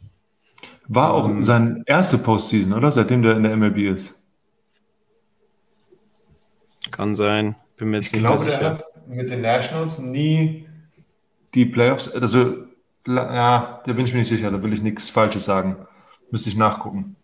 [0.88, 2.90] War auch ähm, sein erste Postseason, oder?
[2.90, 4.22] Seitdem der in der MLB ist.
[6.90, 7.56] Kann sein.
[7.76, 8.58] Bin mir jetzt ich nicht glaube, sicher.
[8.58, 10.68] der hat mit den Nationals nie
[11.54, 12.66] die Playoffs, also
[13.06, 15.76] ja, da bin ich mir nicht sicher, da will ich nichts Falsches sagen.
[16.30, 17.16] Müsste ich nachgucken.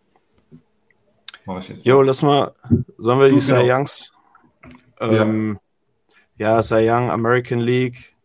[1.45, 1.85] Mache ich jetzt.
[1.85, 2.53] Jo, lass mal,
[2.97, 3.77] sollen wir die Cy genau.
[3.77, 4.13] Youngs?
[4.99, 5.59] Ähm,
[6.37, 6.57] ja.
[6.57, 8.15] ja, Cy Young, American League.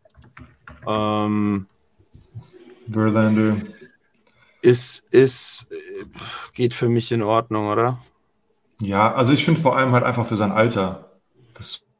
[0.87, 1.67] Ähm,
[2.91, 3.57] Verlander.
[4.61, 5.67] Ist, ist,
[6.55, 7.99] geht für mich in Ordnung, oder?
[8.81, 11.04] Ja, also ich finde vor allem halt einfach für sein Alter.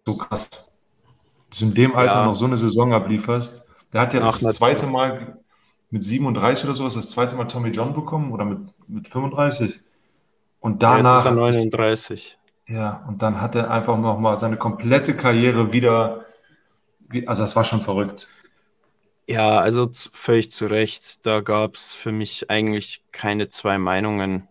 [0.05, 0.51] Das so krass.
[1.51, 2.27] Dass du in dem Alter ja.
[2.27, 3.65] noch so eine Saison ablieferst.
[3.93, 5.39] Der hat ja Nach das zweite Mal
[5.91, 9.81] mit 37 oder sowas, das zweite Mal Tommy John bekommen oder mit, mit 35.
[10.61, 11.13] Und danach.
[11.13, 12.39] Jetzt ist er 39.
[12.67, 16.25] ja, und dann hat er einfach nochmal seine komplette Karriere wieder.
[17.27, 18.29] Also, das war schon verrückt.
[19.27, 21.25] Ja, also völlig zu Recht.
[21.25, 24.49] Da gab es für mich eigentlich keine zwei Meinungen.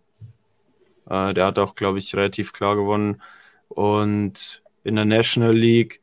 [1.10, 3.22] Äh, der hat auch, glaube ich, relativ klar gewonnen.
[3.68, 6.02] Und in der National League,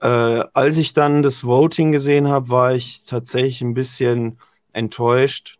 [0.00, 4.38] äh, als ich dann das Voting gesehen habe, war ich tatsächlich ein bisschen
[4.72, 5.58] enttäuscht,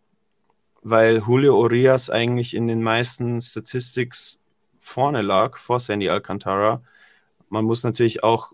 [0.81, 4.39] weil Julio Urias eigentlich in den meisten Statistics
[4.79, 6.81] vorne lag, vor Sandy Alcantara.
[7.49, 8.53] Man muss natürlich auch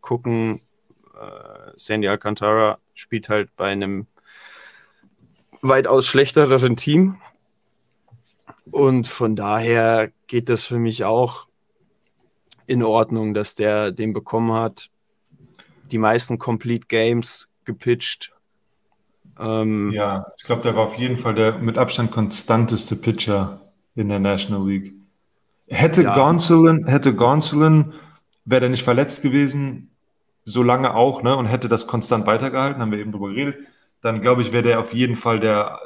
[0.00, 0.60] gucken,
[1.20, 4.06] äh, Sandy Alcantara spielt halt bei einem
[5.62, 7.20] weitaus schlechteren Team.
[8.70, 11.48] Und von daher geht das für mich auch
[12.66, 14.90] in Ordnung, dass der den bekommen hat.
[15.90, 18.32] Die meisten Complete Games gepitcht.
[19.38, 23.60] Ähm, Ja, ich glaube, der war auf jeden Fall der mit Abstand konstanteste Pitcher
[23.94, 24.94] in der National League.
[25.66, 26.14] Hätte Ja.
[26.14, 27.94] Gonsolin, hätte Gonsolin,
[28.44, 29.90] wäre der nicht verletzt gewesen,
[30.44, 33.56] so lange auch, ne, und hätte das konstant weitergehalten, haben wir eben drüber geredet,
[34.02, 35.78] dann glaube ich, wäre der auf jeden Fall der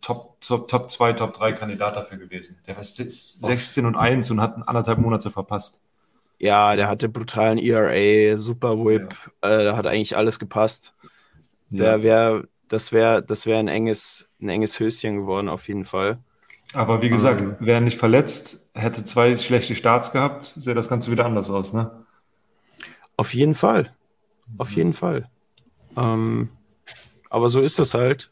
[0.00, 2.58] Top, Top, Top 2, Top 3 Kandidat dafür gewesen.
[2.66, 5.80] Der war 16 und 1 und hat anderthalb Monate verpasst.
[6.42, 10.94] Ja, der hatte brutalen ERA, super Whip, äh, da hat eigentlich alles gepasst.
[11.70, 16.18] Der wäre, das wäre, das wäre ein enges, ein enges Höschen geworden, auf jeden Fall.
[16.74, 17.56] Aber wie gesagt, Ähm.
[17.60, 22.04] wäre nicht verletzt, hätte zwei schlechte Starts gehabt, sähe das Ganze wieder anders aus, ne?
[23.16, 23.94] Auf jeden Fall.
[24.58, 25.30] Auf jeden Fall.
[25.96, 26.50] Ähm,
[27.30, 28.30] aber so ist das halt.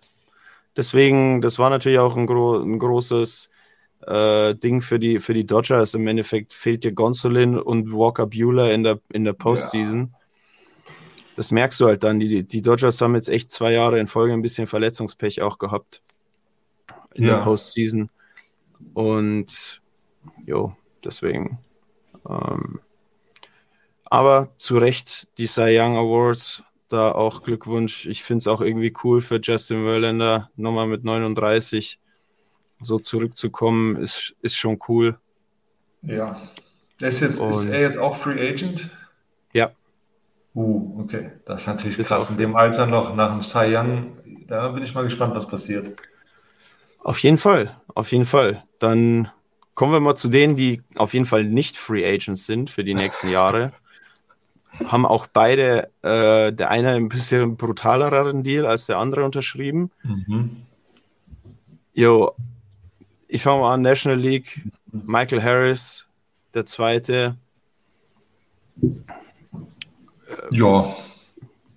[0.76, 3.49] Deswegen, das war natürlich auch ein, gro ein großes
[4.06, 5.94] äh, Ding für die, für die Dodgers.
[5.94, 10.14] Im Endeffekt fehlt dir Gonsolin und Walker Bueller in der, in der Postseason.
[11.36, 12.20] Das merkst du halt dann.
[12.20, 16.02] Die, die Dodgers haben jetzt echt zwei Jahre in Folge ein bisschen Verletzungspech auch gehabt
[17.14, 17.36] in Ja.
[17.36, 18.10] der Postseason.
[18.94, 19.80] Und
[20.46, 21.58] jo, deswegen.
[22.28, 22.80] Ähm,
[24.04, 28.06] aber zu Recht die Cy Young Awards, da auch Glückwunsch.
[28.06, 32.00] Ich finde es auch irgendwie cool für Justin Verlander, nochmal mit 39
[32.80, 35.18] so zurückzukommen, ist, ist schon cool.
[36.02, 36.40] Ja.
[37.00, 38.88] Ist, jetzt, ist Und- er jetzt auch Free Agent?
[39.52, 39.70] Ja,
[40.52, 41.30] Uh, okay.
[41.44, 42.26] Das ist natürlich Ist krass.
[42.26, 44.16] auch- In dem Alter noch nach dem Cy Young,
[44.48, 45.96] da bin ich mal gespannt, was passiert.
[46.98, 48.64] auf jeden Fall, auf jeden Fall.
[48.80, 49.30] Dann
[49.74, 52.94] kommen wir mal zu denen, die auf jeden Fall nicht Free Agents sind für die
[52.94, 53.72] nächsten Jahre.
[54.86, 59.92] Haben auch beide, äh, der eine ein bisschen brutaleren Deal als der andere unterschrieben.
[60.02, 60.56] Mhm.
[61.94, 62.32] Jo,
[63.30, 64.62] ich fange mal an, National League,
[64.92, 66.06] Michael Harris,
[66.54, 67.36] der zweite,
[70.50, 70.94] Ja,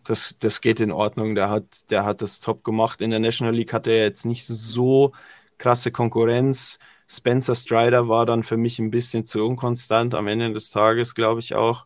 [0.03, 1.35] das, das geht in Ordnung.
[1.35, 3.01] Der hat, der hat das top gemacht.
[3.01, 5.13] In der National League hatte er jetzt nicht so
[5.57, 6.79] krasse Konkurrenz.
[7.07, 11.39] Spencer Strider war dann für mich ein bisschen zu unkonstant am Ende des Tages, glaube
[11.39, 11.85] ich auch.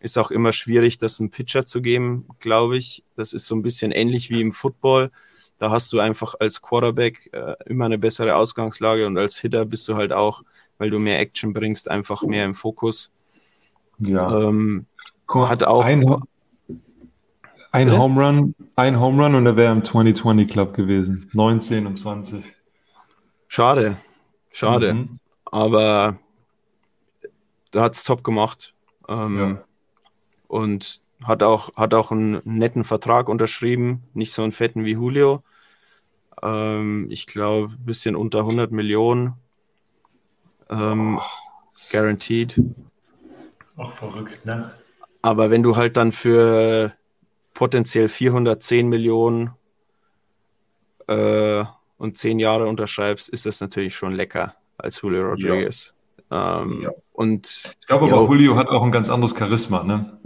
[0.00, 3.02] Ist auch immer schwierig, das einem Pitcher zu geben, glaube ich.
[3.16, 5.10] Das ist so ein bisschen ähnlich wie im Football.
[5.58, 9.88] Da hast du einfach als Quarterback äh, immer eine bessere Ausgangslage und als Hitter bist
[9.88, 10.42] du halt auch,
[10.78, 13.10] weil du mehr Action bringst, einfach mehr im Fokus.
[13.98, 14.48] ja.
[14.48, 14.86] Ähm,
[15.26, 16.04] mal, hat auch- ein,
[17.72, 17.98] ein Bitte?
[17.98, 21.30] Home Run, ein Home Run und er wäre im 2020 Club gewesen.
[21.32, 22.44] 19 und 20.
[23.48, 23.96] schade,
[24.52, 24.94] schade.
[24.94, 25.18] Mhm.
[25.46, 26.18] aber
[27.70, 28.74] da hat es top gemacht.
[29.08, 29.64] Ähm, Ja.
[30.48, 35.42] Und hat auch, hat auch einen netten Vertrag unterschrieben, nicht so einen fetten wie Julio.
[36.42, 39.34] Ähm, ich glaube, ein bisschen unter 100 Millionen.
[40.68, 41.20] Ähm,
[41.90, 42.60] guaranteed.
[43.76, 44.72] Auch verrückt, ne?
[45.22, 46.92] Aber wenn du halt dann für
[47.54, 49.50] potenziell 410 Millionen
[51.08, 51.64] äh,
[51.98, 55.94] und 10 Jahre unterschreibst, ist das natürlich schon lecker als Julio Rodriguez.
[56.30, 56.90] Ähm, Ja.
[57.12, 58.28] Und Ich glaube aber, Jo.
[58.28, 60.18] Julio hat auch ein ganz anderes Charisma, ne?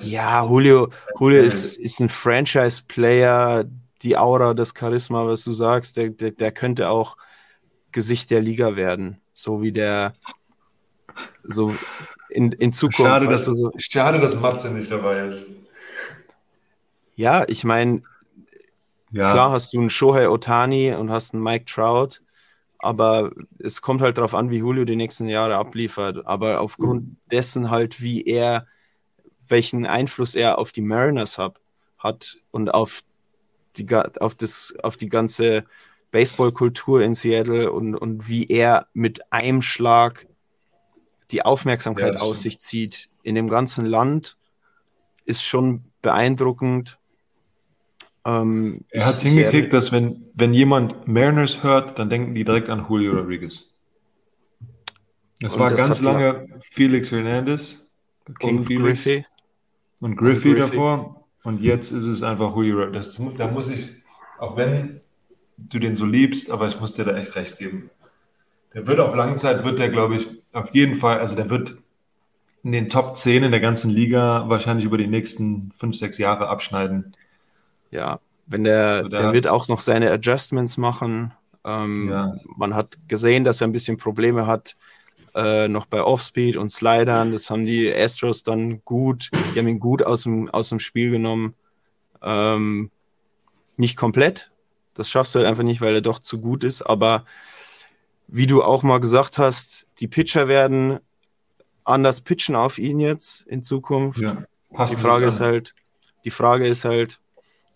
[0.00, 3.64] Ja, Julio, Julio Ja, ist, ist- ein Franchise-Player,
[4.02, 7.16] die Aura, das Charisma, was du sagst, der, der, der könnte auch
[7.92, 9.20] Gesicht der Liga werden.
[9.32, 10.12] So wie der,
[11.44, 11.72] so
[12.30, 12.98] in, in Zukunft.
[13.00, 13.70] schade, dass, du, so.
[13.78, 15.50] schade, dass Matze nicht dabei ist.
[17.14, 18.02] Ja, ich meine,
[19.10, 22.20] Ja, klar hast du einen Shohei Otani und hast einen Mike Trout,
[22.78, 26.26] aber es kommt halt darauf an, wie Julio die nächsten Jahre abliefert.
[26.26, 28.66] Aber aufgrund dessen halt, wie er,
[29.48, 31.60] welchen Einfluss er auf die Mariners hat,
[31.98, 33.02] hat und auf
[33.76, 33.86] die,
[34.20, 35.64] auf das, auf die ganze
[36.10, 40.26] Baseballkultur in Seattle und, und wie er mit einem Schlag
[41.30, 41.44] die
[41.98, 44.36] Ja, Aufmerksamkeit das aus sich zieht in dem ganzen Land,
[45.24, 46.98] ist schon beeindruckend.
[48.24, 52.68] Ähm, er hat es hingekriegt, dass wenn, wenn jemand Mariners hört, dann denken die direkt
[52.68, 53.74] an Julio Rodriguez.
[55.42, 57.92] Es Und war das ganz lange Felix Hernandez,
[58.38, 59.24] King Griffey.
[60.00, 60.70] Und Griffey, Und Griffey.
[60.76, 61.24] davor.
[61.42, 62.86] Und jetzt ist es einfach Julio.
[62.90, 63.90] Das, da muss ich,
[64.38, 65.00] auch wenn
[65.56, 67.90] du den so liebst, aber ich muss dir da echt recht geben.
[68.74, 71.76] Der wird auf lange Zeit, wird der, glaube ich, auf jeden Fall, also der wird
[72.62, 76.48] in den Top 10 in der ganzen Liga wahrscheinlich über die nächsten fünf, sechs Jahre
[76.48, 77.14] abschneiden.
[77.90, 81.32] Ja, wenn der, Also der der wird auch noch seine Adjustments machen.
[81.64, 82.34] Ähm, Ja.
[82.56, 84.76] Man hat gesehen, dass er ein bisschen Probleme hat,
[85.36, 87.32] äh, noch bei Offspeed und Slidern.
[87.32, 91.10] Das haben die Astros dann gut, die haben ihn gut aus dem, aus dem Spiel
[91.10, 91.54] genommen.
[92.22, 92.90] Ähm,
[93.76, 94.50] nicht komplett.
[94.94, 97.26] Das schaffst du halt einfach nicht, weil er doch zu gut ist, aber
[98.28, 101.00] wie du auch mal gesagt hast, die Pitcher werden
[101.84, 104.20] anders pitchen auf ihn jetzt in Zukunft.
[104.20, 105.74] Ja, passt Die Frage ist halt,
[106.24, 107.20] die Frage ist halt,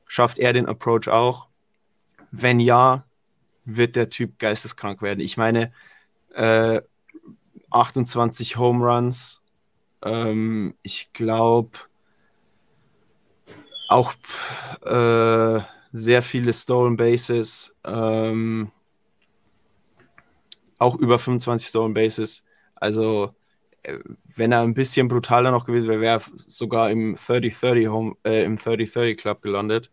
[0.06, 1.46] schafft er den Approach auch?
[2.32, 3.04] Wenn ja,
[3.66, 5.20] wird der Typ geisteskrank werden.
[5.20, 5.72] Ich meine,
[6.34, 6.80] äh,
[7.70, 9.42] 28 Home Runs,
[10.02, 11.78] ähm, ich glaube
[13.88, 14.14] auch
[14.84, 15.60] äh,
[15.92, 18.70] sehr viele Stolen Bases, ähm,
[20.78, 22.44] auch über 25 Stolen Bases.
[22.76, 23.34] Also
[23.82, 23.98] äh,
[24.36, 28.44] wenn er ein bisschen brutaler noch gewesen wäre, wäre er sogar im 30-30 Home, äh,
[28.44, 29.90] im 30-30 Club gelandet.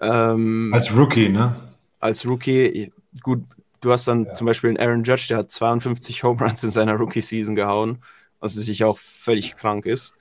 [0.00, 1.54] Ähm, Als Rookie, ne?
[2.00, 3.44] als Rookie, gut,
[3.82, 6.94] du hast dann zum Beispiel einen Aaron Judge, der hat 52 Home Runs in seiner
[6.94, 8.02] Rookie-Season gehauen,
[8.40, 10.14] was sich auch völlig krank ist.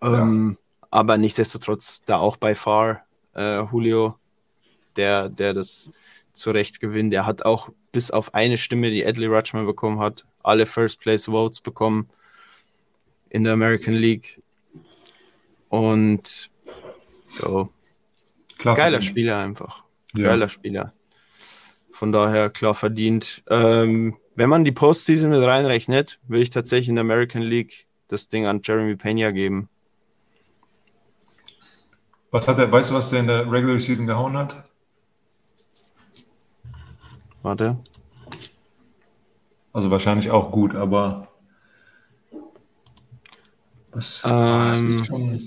[0.00, 0.56] Ähm,
[0.90, 4.16] aber nichtsdestotrotz da auch bei Far äh, Julio,
[4.96, 5.90] der, der das
[6.32, 7.12] zu Recht gewinnt.
[7.12, 11.26] Der hat auch bis auf eine Stimme, die Adley Rutschman bekommen hat, alle First Place
[11.26, 12.08] Votes bekommen
[13.30, 14.40] in der American League.
[15.68, 16.50] Und
[17.34, 17.70] so,
[18.58, 19.00] Klar geiler.
[19.00, 19.84] Spieler einfach.
[20.14, 20.28] Ja.
[20.28, 20.92] Geiler Spieler.
[21.98, 23.42] Von daher klar verdient.
[23.50, 28.28] Ähm, wenn man die Postseason mit reinrechnet, würde ich tatsächlich in der American League das
[28.28, 29.68] Ding an Jeremy Pena geben.
[32.30, 34.62] Was hat er, weißt du, was der in der Regular Season gehauen hat?
[37.42, 37.76] Warte.
[39.72, 41.26] Also wahrscheinlich auch gut, aber
[43.90, 45.40] was ah, Ähm, schon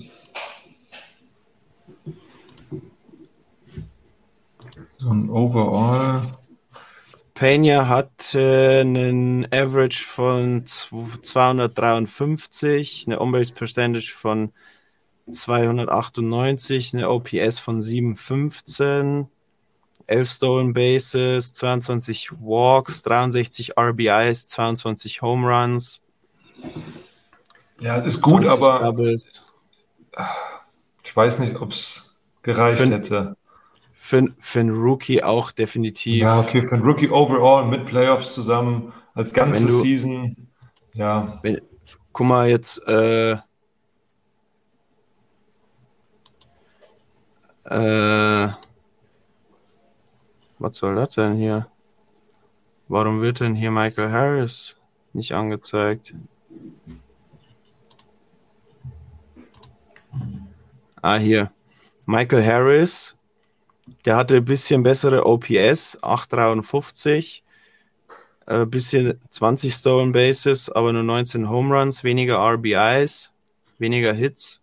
[4.98, 6.41] so ein Overall.
[7.42, 14.52] Pena hat äh, einen Average von zw- 253, eine On-Base Percentage von
[15.28, 19.26] 298, eine OPS von 715,
[20.06, 26.04] 11 Stolen Bases, 22 Walks, 63 RBIs, 22 Home Runs.
[27.80, 29.42] Ja, ist gut, 20 aber Doubles.
[31.02, 33.36] ich weiß nicht, ob es gereicht Fin- hätte.
[34.04, 36.22] Für, für einen Rookie auch definitiv.
[36.22, 40.48] Ja, okay, für ein Rookie Overall mit Playoffs zusammen als ganze du- Season.
[40.94, 41.60] Ja, Wenn,
[42.12, 43.34] guck mal jetzt, äh,
[47.64, 48.48] äh,
[50.58, 51.68] was soll das denn hier?
[52.88, 54.76] Warum wird denn hier Michael Harris
[55.12, 56.12] nicht angezeigt?
[61.00, 61.52] Ah, hier.
[62.04, 63.16] Michael Harris,
[64.04, 67.44] der hatte ein bisschen bessere OPS, 853.
[68.46, 73.32] Ein bisschen 20 Stolen Bases, aber nur 19 Home Runs, weniger RBIs,
[73.78, 74.60] weniger Hits.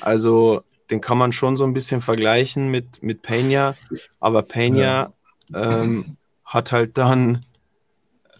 [0.00, 3.76] Also den kann man schon so ein bisschen vergleichen mit, mit Pena,
[4.18, 5.12] aber Pena
[5.54, 7.44] ähm, hat halt dann,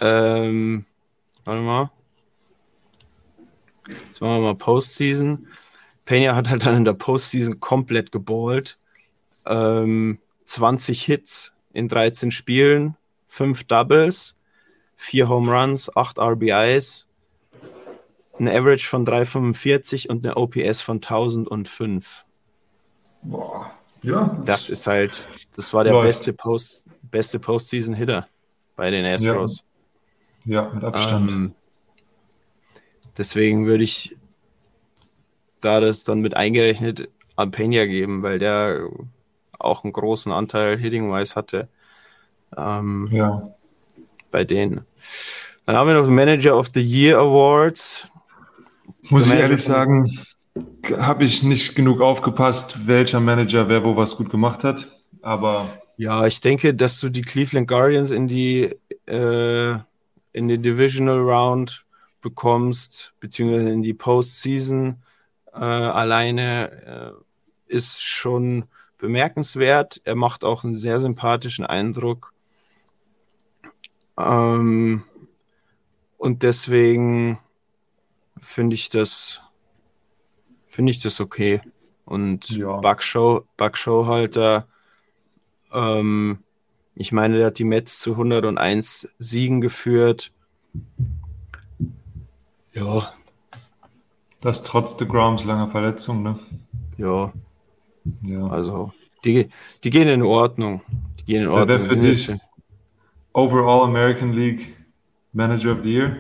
[0.00, 0.84] ähm,
[1.44, 1.90] warte mal,
[3.88, 5.46] jetzt machen wir mal Postseason.
[6.04, 8.78] Pena hat halt dann in der Postseason komplett geballt.
[9.50, 12.96] Ähm, 20 Hits in 13 Spielen,
[13.28, 14.36] 5 Doubles,
[14.96, 17.08] 4 Home Runs, 8 RBIs,
[18.38, 22.24] ein Average von 345 und eine OPS von 1005.
[23.22, 23.70] boah.
[24.02, 26.06] Ja, Das ist halt, das war der Läuft.
[26.06, 28.26] beste Post, beste Postseason-Hitter
[28.74, 29.62] bei den Astros.
[30.46, 31.30] ja, mit Abstand.
[31.30, 31.54] Ähm,
[33.18, 34.16] deswegen würde ich
[35.60, 38.88] da das dann mit eingerechnet an Pena geben, weil der
[39.60, 41.68] auch einen großen Anteil Hitting-wise hatte
[42.56, 43.42] ähm, ja.
[44.30, 44.82] bei denen.
[45.66, 48.08] Dann haben wir noch den Manager of the Year Awards.
[49.08, 50.10] Muss ich ehrlich sagen,
[50.98, 54.86] habe ich nicht genug aufgepasst, welcher Manager wer wo was gut gemacht hat.
[55.22, 59.74] Aber Ja, ich denke, dass du die Cleveland Guardians in die äh,
[60.32, 61.84] in die Divisional Round
[62.20, 65.02] bekommst, beziehungsweise in die Postseason
[65.52, 67.14] äh, alleine,
[67.68, 68.64] äh, ist schon
[69.00, 70.00] bemerkenswert.
[70.04, 72.32] Er macht auch einen sehr sympathischen Eindruck.
[74.18, 75.02] Ähm,
[76.18, 77.38] und deswegen
[78.38, 79.42] finde ich das
[80.66, 81.60] finde ich das okay.
[82.04, 82.76] Und Ja.
[82.76, 84.66] Buckshow, Buckshow-Halter,
[85.72, 86.38] ähm,
[86.94, 90.32] ich meine, der hat die Mets zu 101 Siegen geführt.
[92.72, 93.12] Ja,
[94.40, 96.38] das trotz de Groms langer Verletzung, ne?
[96.96, 97.32] ja,
[98.22, 98.44] Ja.
[98.46, 98.92] also
[99.24, 99.48] die,
[99.84, 100.82] die gehen in Ordnung.
[101.20, 101.88] Die gehen in Wer wäre Ordnung.
[101.88, 102.30] für dich
[103.32, 104.74] Overall American League
[105.32, 106.16] Manager of the Year?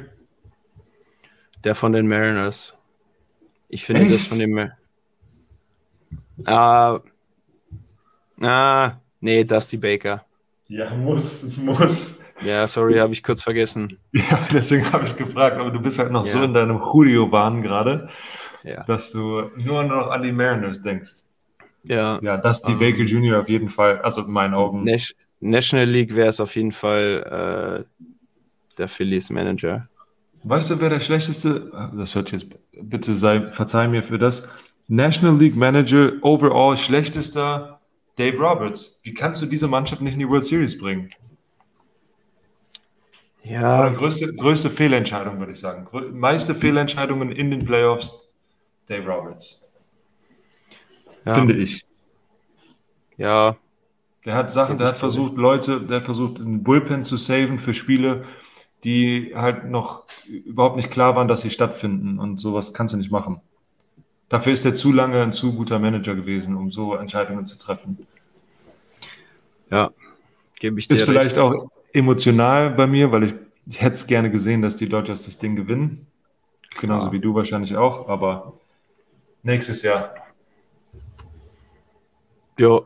[1.64, 2.74] Der von den Mariners.
[3.68, 4.28] Ich finde das Echt?
[4.28, 4.70] von den Mar
[6.46, 7.00] Ah,
[8.40, 10.24] ah, nee, Dusty Baker.
[10.68, 12.20] Ja, muss, muss.
[12.42, 13.98] Ja, sorry, habe ich kurz vergessen.
[14.12, 16.44] Ja, deswegen habe ich gefragt, aber du bist halt noch so Ja.
[16.44, 18.08] in deinem Julio-Wahn gerade,
[18.62, 18.84] Ja.
[18.84, 21.24] dass du nur noch an die Mariners denkst.
[21.84, 22.18] Ja.
[22.22, 22.78] Ja, das die Ähm.
[22.78, 24.84] Baker Junior auf jeden Fall, also in meinen Augen.
[24.84, 28.04] Nas- National League wäre es auf jeden Fall äh,
[28.76, 29.88] der Phillies Manager.
[30.42, 34.48] Weißt du, wer der schlechteste, das hört jetzt, bitte sei, verzeih mir für das,
[34.88, 37.80] National League Manager, overall schlechtester
[38.16, 39.00] Dave Roberts.
[39.02, 41.10] Wie kannst du diese Mannschaft nicht in die World Series bringen?
[43.44, 45.86] Oder Ja, größte, größte Fehlentscheidung, würde ich sagen.
[46.18, 48.28] Meiste Fehlentscheidungen in den Playoffs,
[48.86, 49.59] Dave Roberts.
[51.26, 51.84] Ja, Finde ich.
[53.16, 53.56] ja,
[54.24, 57.74] Der hat Sachen, der hat versucht, Leute, der hat versucht, einen Bullpen zu saven für
[57.74, 58.24] Spiele,
[58.84, 62.18] die halt noch überhaupt nicht klar waren, dass sie stattfinden.
[62.18, 63.40] Und sowas kannst du nicht machen.
[64.30, 67.98] Dafür ist er zu lange ein zu guter Manager gewesen, um so Entscheidungen zu treffen.
[69.70, 69.90] ja,
[70.60, 71.38] gebe ich dir Ist vielleicht recht.
[71.38, 73.34] auch emotional bei mir, weil ich,
[73.66, 76.06] ich hätte es gerne gesehen, dass die Dodgers das Ding gewinnen.
[76.78, 77.12] Genauso Klar.
[77.12, 78.54] wie du wahrscheinlich auch, aber
[79.42, 80.14] nächstes Jahr.
[82.60, 82.82] Ja,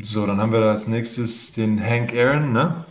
[0.00, 2.84] So, dann haben wir als nächstes den Hank Aaron, ne?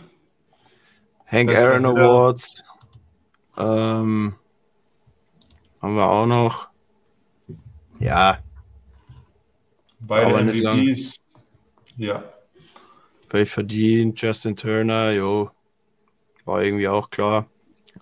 [1.26, 2.62] Hank Das Aaron Awards.
[3.56, 4.34] Ähm,
[5.80, 6.68] haben wir auch noch.
[7.98, 8.38] Ja,
[10.06, 10.80] Beide Aber nicht lang.
[10.80, 11.20] MVPs.
[11.96, 12.22] Ja.
[13.30, 14.20] völlig verdient.
[14.20, 15.50] Justin Turner, jo,
[16.44, 17.46] war irgendwie auch klar.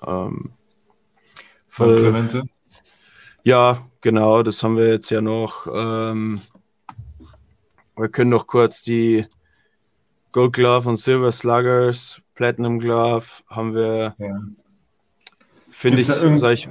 [0.04, 0.50] Ähm,
[1.68, 2.42] Von voll- Clemente.
[3.46, 5.68] Ja, genau, das haben wir jetzt ja noch.
[5.72, 6.40] Ähm,
[7.96, 9.24] wir können noch kurz die
[10.32, 14.40] Gold Glove und Silver Sluggers, Platinum Glove haben wir, Ja.
[15.70, 16.68] finde ich, irgend- sag ich,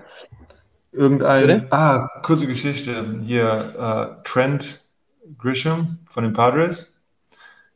[0.92, 3.20] Irgendein, ah, kurze Geschichte.
[3.24, 4.82] Hier, äh, Trent
[5.38, 7.00] Grisham von den Padres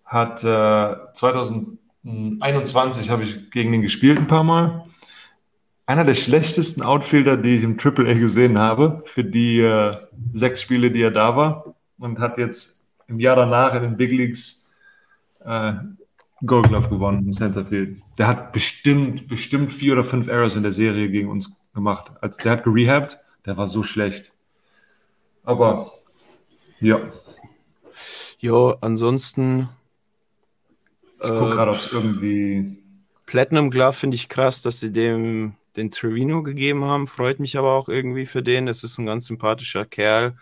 [0.04, 4.84] hat äh, 2021 habe ich gegen ihn gespielt ein paar Mal.
[5.90, 9.98] Einer der schlechtesten Outfielder, die ich im Triple A gesehen habe, für die äh,
[10.34, 11.74] sechs Spiele, die er da war.
[11.98, 14.70] Und hat jetzt im Jahr danach in den Big Leagues
[15.44, 15.74] äh,
[16.46, 18.04] Gold Glove gewonnen im Centerfield.
[18.20, 22.12] Der hat bestimmt, bestimmt vier oder fünf Errors in der Serie gegen uns gemacht.
[22.22, 23.18] Als der hat gerehabt,
[23.48, 24.32] der war so schlecht.
[25.44, 25.90] Aber
[26.80, 27.00] ja,
[28.38, 29.70] jo, ansonsten
[31.16, 32.78] ich gucke gerade, äh, ob es irgendwie.
[33.26, 37.08] Platinum Glove finde ich krass, dass sie dem den Trevino gegeben haben.
[37.08, 38.68] Freut mich aber auch irgendwie für den.
[38.68, 40.36] Es ist ein ganz sympathischer Kerl.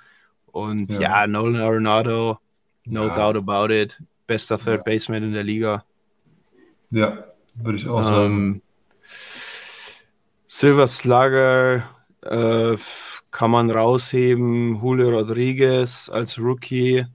[0.47, 1.01] Und Ja.
[1.21, 2.39] ja, Nolan Arenado,
[2.85, 3.13] no Ja.
[3.13, 4.01] doubt about it.
[4.25, 4.83] Bester Third.
[4.83, 5.83] Baseman in der Liga.
[6.89, 7.25] Ja,
[7.55, 8.25] würde ich auch sagen.
[8.33, 8.61] Ähm,
[10.47, 11.83] Silver Slugger
[12.21, 12.77] äh,
[13.31, 14.75] kann man rausheben.
[14.81, 17.05] Julio Rodriguez als Rookie.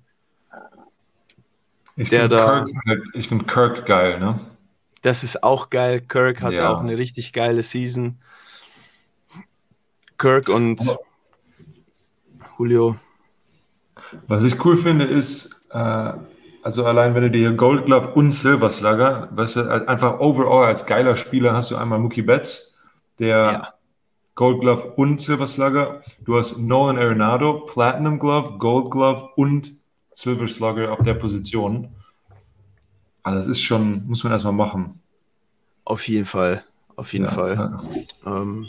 [1.96, 4.38] Ich der finde da- Kirk, halt- ich find Kirk geil, ne?
[5.02, 6.00] Das ist auch geil.
[6.00, 6.72] Kirk hat Ja.
[6.72, 8.18] auch eine richtig geile Season.
[10.18, 10.80] Kirk und
[12.58, 12.96] Julio.
[14.28, 16.12] Was ich cool finde, ist, äh,
[16.62, 20.86] also allein wenn du dir Gold Glove und Silver Slugger, weißt du, einfach overall als
[20.86, 22.80] geiler Spieler hast du einmal Mookie Betts,
[23.18, 23.74] der Ja.
[24.34, 26.02] Gold Glove und Silver Slugger.
[26.20, 29.72] Du hast Nolan Arenado, Platinum Glove, Gold Glove und
[30.14, 31.88] Silver Slugger auf der Position.
[33.22, 35.00] Also das ist schon, muss man erstmal machen.
[35.84, 36.64] Auf jeden Fall.
[36.96, 37.54] Auf jeden Ja, Fall.
[37.56, 37.82] ja.
[38.42, 38.66] Ähm,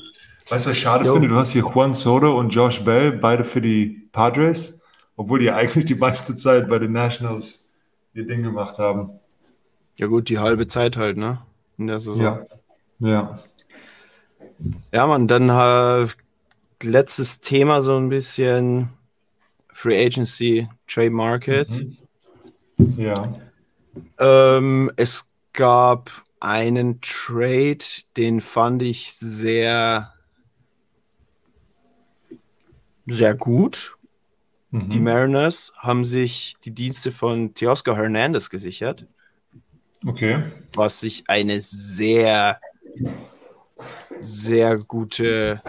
[0.50, 1.14] Weißt du, was ich schade Jo.
[1.14, 1.30] finde?
[1.30, 4.82] Du hast hier Juan Soto und Josh Bell, beide für die Padres,
[5.16, 7.66] obwohl die eigentlich die meiste Zeit bei den Nationals
[8.14, 9.12] ihr Ding gemacht haben.
[9.98, 11.42] ja gut, die halbe Zeit halt, ne?
[11.78, 12.22] In der Saison.
[12.22, 12.46] Ja.
[13.00, 13.40] Ja.
[14.94, 16.08] Ja, Mann, dann äh,
[16.84, 18.90] letztes Thema so ein bisschen
[19.72, 21.70] Free Agency, Trade Market.
[22.78, 22.94] Mhm.
[22.98, 23.34] Ja.
[24.20, 27.78] Ähm, es gab einen Trade,
[28.18, 30.14] den fand ich sehr,
[33.08, 33.96] sehr gut.
[34.72, 35.04] Die Mhm.
[35.04, 39.06] Mariners haben sich die Dienste von Teoscar Hernandez gesichert,
[40.06, 40.44] Okay.
[40.74, 42.60] was sich eine sehr,
[44.20, 45.62] sehr gute,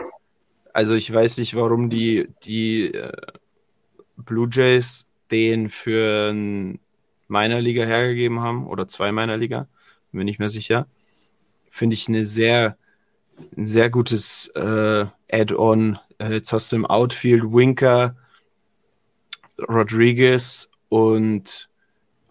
[0.73, 3.13] also ich weiß nicht, warum die, die äh,
[4.17, 6.81] Blue Jays den für ein
[7.29, 9.67] meiner Liga hergegeben haben oder zwei meiner Liga,
[10.11, 10.87] bin mir nicht mehr sicher.
[11.71, 12.77] Finde ich eine sehr,
[13.57, 15.99] ein sehr gutes äh, Add-on.
[16.19, 18.17] Äh, jetzt hast du im Outfield Winker,
[19.59, 21.69] Rodriguez und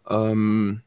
[0.10, 0.82] ähm,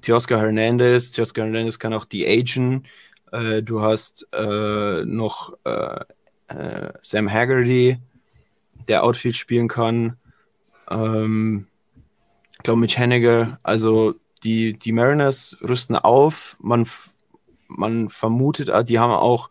[0.00, 1.10] Teoscar Hernandez.
[1.10, 2.86] Teoscar Hernandez kann auch die Agent.
[3.32, 6.00] Äh, du hast äh, noch äh,
[6.48, 7.98] äh, Sam Haggerty,
[8.88, 10.16] der Outfield spielen kann.
[10.90, 11.66] Ähm,
[12.56, 16.56] Ich glaube, mit Henniger, also die, die Mariners rüsten auf.
[16.60, 16.86] Man,
[17.68, 19.50] man vermutet, ah, die haben auch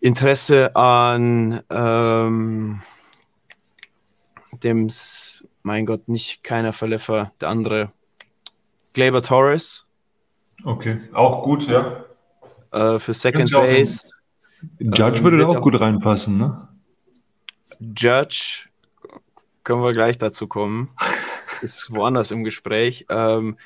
[0.00, 2.80] Interesse an ähm,
[4.62, 4.90] dem,
[5.62, 7.92] mein Gott, nicht keiner Verläufer, der andere.
[8.92, 9.86] Glaber Torres.
[10.64, 12.04] Okay, auch gut, ja.
[12.72, 14.08] Äh, für Second Base.
[14.78, 16.68] Judge ähm, würde da auch gut reinpassen, ne?
[17.78, 18.68] Judge,
[19.64, 20.88] können wir gleich dazu kommen.
[21.62, 23.06] Ist woanders im Gespräch.
[23.08, 23.56] Ähm,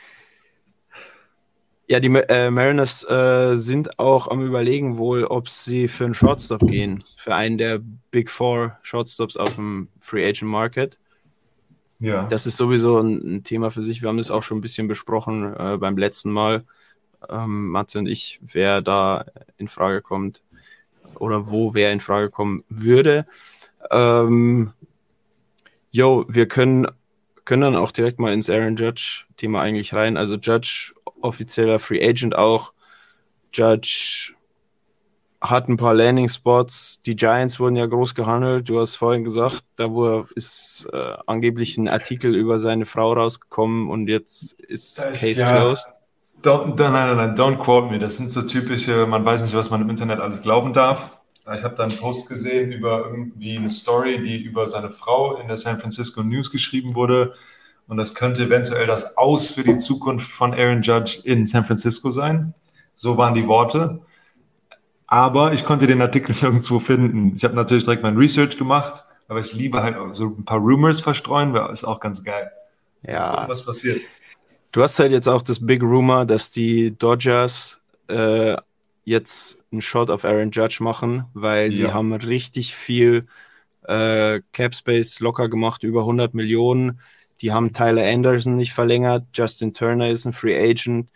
[1.87, 6.67] ja, die äh, Mariners äh, sind auch am Überlegen wohl, ob sie für einen Shortstop
[6.67, 7.03] gehen.
[7.17, 7.81] Für einen der
[8.13, 10.99] Big Four Shortstops auf dem Free Agent Market.
[11.99, 12.27] Ja.
[12.29, 14.03] Das ist sowieso ein, ein Thema für sich.
[14.03, 16.65] Wir haben das auch schon ein bisschen besprochen äh, beim letzten Mal,
[17.29, 19.27] ähm, Matze und ich, wer da
[19.59, 20.43] in Frage kommt
[21.17, 23.27] oder wo wer in Frage kommen würde.
[23.91, 24.73] Ähm,
[25.91, 26.87] yo, wir können,
[27.51, 30.17] können dann auch direkt mal ins Aaron Judge-Thema eigentlich rein.
[30.17, 32.73] Also Judge, offizieller Free Agent auch.
[33.53, 34.35] Judge
[35.41, 37.03] hat ein paar Landing-Spots.
[37.05, 38.69] Die Giants wurden ja groß gehandelt.
[38.69, 43.91] Du hast vorhin gesagt, da wo ist äh, angeblich ein Artikel über seine Frau rausgekommen
[43.91, 45.91] und jetzt ist das, Case ja, closed.
[46.45, 47.99] Don't, nein, nein, nein, don't quote me.
[47.99, 51.20] Das sind so typische, man weiß nicht, was man im Internet alles glauben darf.
[51.55, 55.49] Ich habe da einen Post gesehen über irgendwie eine Story, die über seine Frau in
[55.49, 57.35] der San Francisco News geschrieben wurde.
[57.89, 62.11] Und das könnte eventuell das Aus für die Zukunft von Aaron Judge in San Francisco
[62.11, 62.55] sein.
[62.95, 64.01] So waren die Worte.
[65.07, 67.35] Aber ich konnte den Artikel nirgendwo finden.
[67.35, 71.01] Ich habe natürlich direkt mein Research gemacht, aber ich liebe halt so ein paar Rumors
[71.01, 72.53] verstreuen, weil ist auch ganz geil.
[73.03, 73.49] Ja.
[73.49, 74.01] Was passiert?
[74.73, 78.57] Du hast halt jetzt auch das Big Rumor, dass die Dodgers äh,
[79.05, 81.73] jetzt einen Shot auf Aaron Judge machen, weil ja.
[81.73, 83.27] sie haben richtig viel
[83.87, 87.01] äh, Cap Space locker gemacht, über 100 Millionen.
[87.41, 91.09] Die haben Tyler Anderson nicht verlängert, Justin Turner ist ein Free Agent.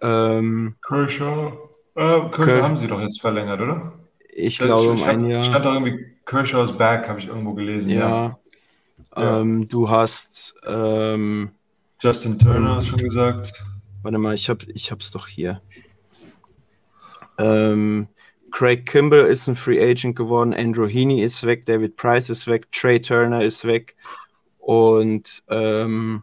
[0.00, 1.52] Ähm, Kershaw,
[1.94, 3.92] äh, Kershaw Ker haben sie doch jetzt verlängert, oder?
[4.28, 5.42] Ich das glaube um ein Jahr.
[5.42, 7.90] Stand doch irgendwie Kershaw's back, habe ich irgendwo gelesen.
[7.90, 8.38] Ja.
[9.16, 9.40] ja.
[9.40, 11.50] Ähm, du hast ähm,
[12.00, 13.64] Justin Turner, hast schon gesagt.
[14.02, 15.60] Warte mal, ich habe ich hab's doch hier.
[17.38, 18.08] Ähm,
[18.50, 22.70] Craig Kimball ist ein Free Agent geworden, Andrew Heaney ist weg, David Price ist weg,
[22.72, 23.96] Trey Turner ist weg
[24.58, 26.22] und ähm,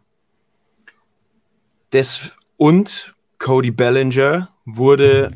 [1.93, 5.32] des, und Cody Bellinger wurde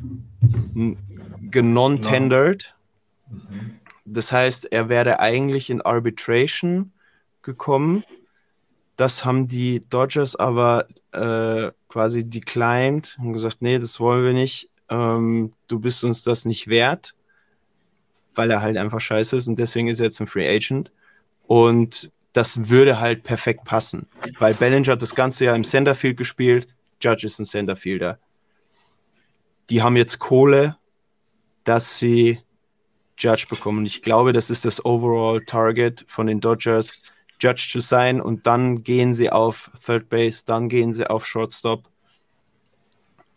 [1.51, 2.75] genon-tendered.
[3.29, 3.79] Mhm.
[4.05, 6.91] Das heißt, er wäre eigentlich in Arbitration
[7.41, 8.03] gekommen.
[8.95, 14.68] Das haben die Dodgers aber äh, quasi declined und gesagt, nee, das wollen wir nicht
[14.89, 17.15] ähm, du bist uns das nicht wert,
[18.35, 20.91] weil er halt einfach scheiße ist und deswegen ist er jetzt ein Free Agent.
[21.47, 26.67] Und das würde halt perfekt passen, weil Bellinger hat das ganze Jahr im Centerfield gespielt,
[27.01, 28.19] Judge ist ein Centerfielder.
[29.69, 30.77] Die haben jetzt Kohle,
[31.63, 32.39] dass sie
[33.17, 33.85] Judge bekommen.
[33.85, 37.01] Ich glaube, das ist das Overall Target von den Dodgers,
[37.39, 38.21] Judge zu sein.
[38.21, 41.88] Und dann gehen sie auf Third Base, dann gehen sie auf Shortstop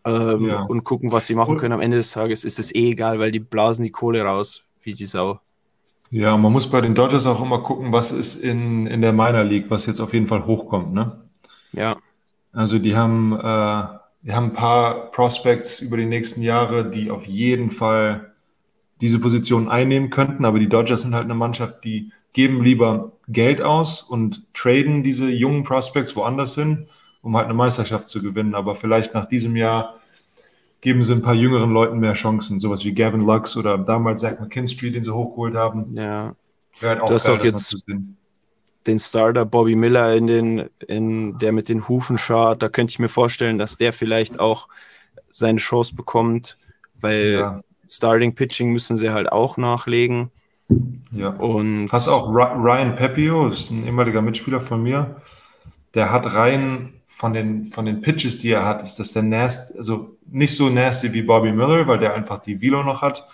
[0.05, 0.63] ähm, ja.
[0.63, 1.73] und gucken, was sie machen können.
[1.73, 4.95] Am Ende des Tages ist es eh egal, weil die blasen die Kohle raus, wie
[4.95, 5.41] die Sau.
[6.11, 9.45] Ja, man muss bei den Dodgers auch immer gucken, was ist in, in der Minor
[9.45, 11.23] League, was jetzt auf jeden Fall hochkommt, ne?
[11.73, 11.97] Ja.
[12.53, 17.27] Also die haben, äh, die haben ein paar Prospects über die nächsten Jahre, die auf
[17.27, 18.33] jeden Fall
[19.01, 23.63] diese Position einnehmen könnten, aber die Dodgers sind halt eine Mannschaft, die geben lieber Geld
[23.63, 26.89] aus und traden diese jungen Prospects woanders hin
[27.23, 28.55] um halt eine Meisterschaft zu gewinnen.
[28.55, 29.97] Aber vielleicht nach diesem Jahr
[30.81, 34.39] geben sie ein paar jüngeren Leuten mehr Chancen, sowas wie Gavin Lux oder damals Zach
[34.41, 35.97] McKinstry, den sie hochgeholt haben.
[35.97, 36.35] Ja.
[36.81, 37.85] Halt auch du hast geil, auch jetzt
[38.87, 42.63] den Starter Bobby Miller in den, in der mit den Hufen schart.
[42.63, 44.69] Da könnte ich mir vorstellen, dass der vielleicht auch
[45.31, 46.59] seine Chance bekommt,
[47.01, 47.61] weil ja.
[47.89, 50.31] Starting Pitching müssen sie halt auch nachlegen.
[51.13, 51.29] Ja.
[51.29, 55.17] Und hast auch Ryan Pepio, ist ein ehemaliger Mitspieler von mir.
[55.95, 59.77] Der hat rein von den, von den Pitches, die er hat, ist das der nasty,
[59.77, 63.27] also nicht so nasty wie Bobby Miller, weil der einfach die Velo noch hat.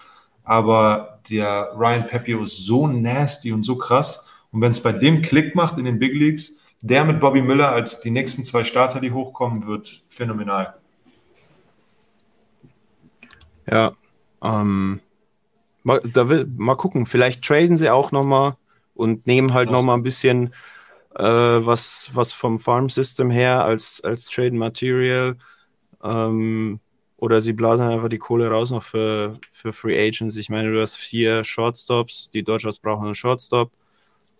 [0.42, 4.26] Aber der Ryan Pepio ist so nasty und so krass.
[4.50, 7.70] Und wenn es bei dem Klick macht in den Big Leagues, der mit Bobby Miller
[7.70, 10.74] als die nächsten zwei Starter, die hochkommen, wird phänomenal.
[13.70, 13.92] Ja,
[14.42, 15.00] ähm,
[15.82, 18.56] mal, da will, mal gucken, vielleicht traden sie auch nochmal
[18.94, 20.52] und nehmen halt nochmal ein bisschen
[21.18, 21.22] äh,
[21.66, 25.36] was, was vom Farm System her als, als Trade Material.
[26.02, 26.80] Ähm,
[27.16, 30.36] oder sie blasen einfach die Kohle raus noch für, für Free Agents.
[30.36, 33.72] Ich meine, du hast vier Shortstops, die Dodgers brauchen einen Shortstop.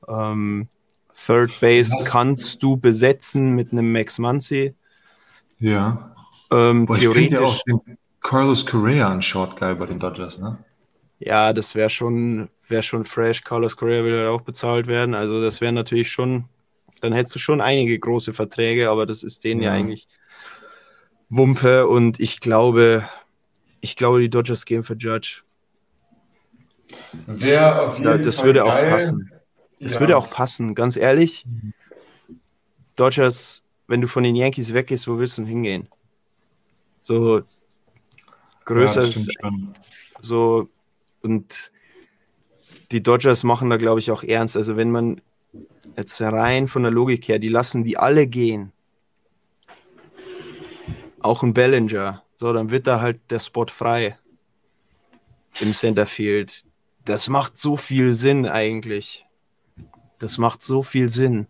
[0.07, 0.69] Ähm,
[1.13, 2.05] Third Base Was?
[2.05, 4.75] kannst du besetzen mit einem Max Muncy.
[5.59, 6.15] Ja.
[6.53, 7.41] Ähm, Boah, finde ja theoretisch.
[7.41, 10.59] auch den Carlos Correa ein Short Guy bei den Dodgers, ne?
[11.19, 13.43] Ja, das wäre schon, wär schon fresh.
[13.43, 15.15] Carlos Correa will ja auch bezahlt werden.
[15.15, 16.45] Also das wäre natürlich schon,
[17.01, 19.79] dann hättest du schon einige große Verträge, aber das ist denen ja, Ja.
[19.79, 20.09] eigentlich
[21.29, 23.09] Wumpe und ich glaube,
[23.81, 25.43] ich glaube, die Dodgers gehen für Judge.
[27.27, 29.31] Wäre auf Ja, das würde auch passen.
[29.81, 30.01] Das Ja.
[30.01, 31.45] würde auch passen, ganz ehrlich.
[32.97, 35.89] Dodgers, wenn du von den Yankees weggehst, wo willst du denn hingehen?
[37.03, 37.43] So
[38.65, 39.31] größer ja, ist
[40.21, 40.69] so
[41.23, 41.73] und
[42.91, 44.57] die Dodgers machen da glaube ich auch ernst.
[44.57, 45.21] Also wenn man
[45.99, 48.73] jetzt rein von der Logik her, die lassen die alle gehen.
[51.21, 52.23] Auch ein Bellinger.
[52.37, 54.17] So, dann wird da halt der Spot frei
[55.61, 56.65] im Centerfield.
[57.05, 59.27] Das macht so viel Sinn eigentlich.
[60.21, 61.49] Das macht so viel Sinn,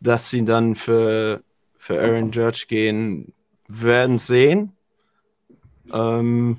[0.00, 1.42] dass sie dann für,
[1.76, 3.32] für Aaron Judge gehen.
[3.68, 4.72] Werden sehen.
[5.92, 6.58] Ähm,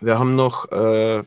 [0.00, 1.24] wir haben noch, äh,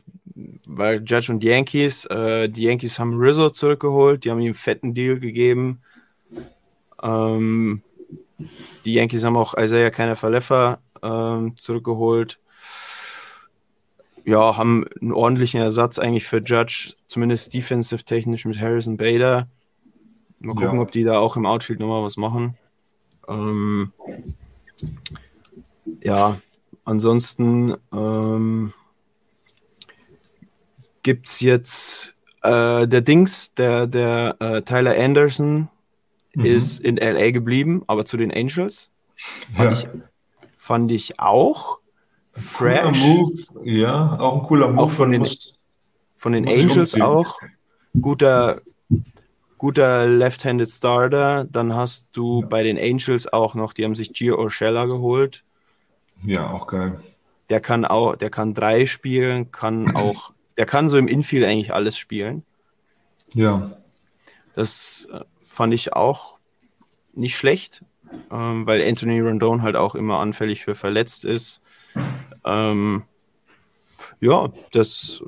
[0.66, 4.94] weil Judge und Yankees, äh, die Yankees haben Rizzo zurückgeholt, die haben ihm einen fetten
[4.94, 5.80] Deal gegeben.
[7.02, 7.82] Ähm,
[8.84, 12.38] die Yankees haben auch Isaiah Keiner Falefa ähm, zurückgeholt.
[14.24, 19.48] Ja, haben einen ordentlichen Ersatz eigentlich für Judge, zumindest defensive technisch mit Harrison Bader.
[20.40, 20.82] Mal gucken, Ja.
[20.82, 22.56] ob die da auch im Outfield nochmal was machen.
[23.28, 23.92] Ähm,
[26.02, 26.38] ja,
[26.84, 27.74] ansonsten
[31.04, 35.68] gibt es jetzt äh, der Dings, der, der äh, Tyler Anderson
[36.36, 36.44] Mhm.
[36.46, 38.90] ist in LA geblieben, aber zu den Angels.
[39.54, 39.70] Fand, Ja.
[39.70, 39.88] ich,
[40.56, 41.78] fand ich auch
[42.32, 42.98] fresh.
[42.98, 43.30] Move,
[43.70, 44.82] ja, auch ein cooler Move.
[44.82, 45.54] Auch von den- Muss-
[46.16, 47.38] Von den Angels auch.
[48.00, 48.62] Guter,
[49.58, 51.44] guter Left-Handed Starter.
[51.44, 55.44] Dann hast du bei den Angels auch noch, die haben sich Gio Urshela geholt.
[56.24, 56.98] ja, auch geil.
[57.50, 61.72] Der kann auch, der kann drei spielen, kann auch, der kann so im Infield eigentlich
[61.74, 62.44] alles spielen.
[63.34, 63.76] Ja,
[64.54, 66.38] Das äh, fand ich auch
[67.14, 67.84] nicht schlecht,
[68.30, 71.62] ähm, weil Anthony Rondon halt auch immer anfällig für verletzt ist.
[72.44, 73.04] Ähm,
[74.20, 75.22] ja, das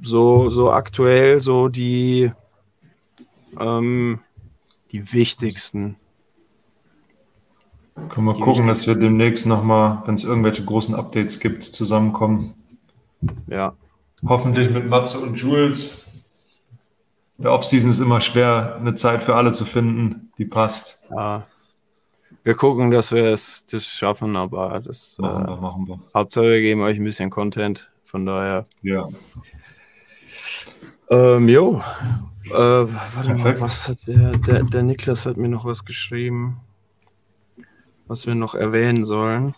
[0.00, 2.32] so, so aktuell so die,
[3.58, 4.20] ähm,
[4.92, 5.96] die wichtigsten.
[8.08, 12.54] können wir Die gucken, dass wir demnächst nochmal, wenn es irgendwelche großen Updates gibt, zusammenkommen.
[13.46, 13.74] Ja,
[14.26, 16.06] Hoffentlich mit Matze und Jules.
[17.38, 21.04] In der Offseason ist immer schwer, eine Zeit für alle zu finden, die passt.
[21.10, 21.46] ja.
[22.42, 25.98] Wir gucken, dass wir es das schaffen, aber das Machen äh, wir, machen wir.
[26.14, 27.90] Hauptsache wir geben euch ein bisschen Content.
[28.04, 28.64] Von daher.
[28.82, 29.08] Ja.
[31.08, 31.82] Ähm, jo.
[32.50, 36.60] Äh, warte mal, was hat der, der, der Niklas hat mir noch was geschrieben,
[38.06, 39.54] was wir noch erwähnen sollen.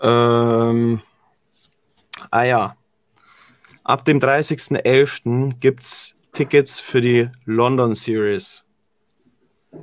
[0.00, 1.02] Ähm,
[2.30, 2.76] ah ja.
[3.84, 5.54] Ab dem 30.11.
[5.60, 8.66] gibt es Tickets für die London Series.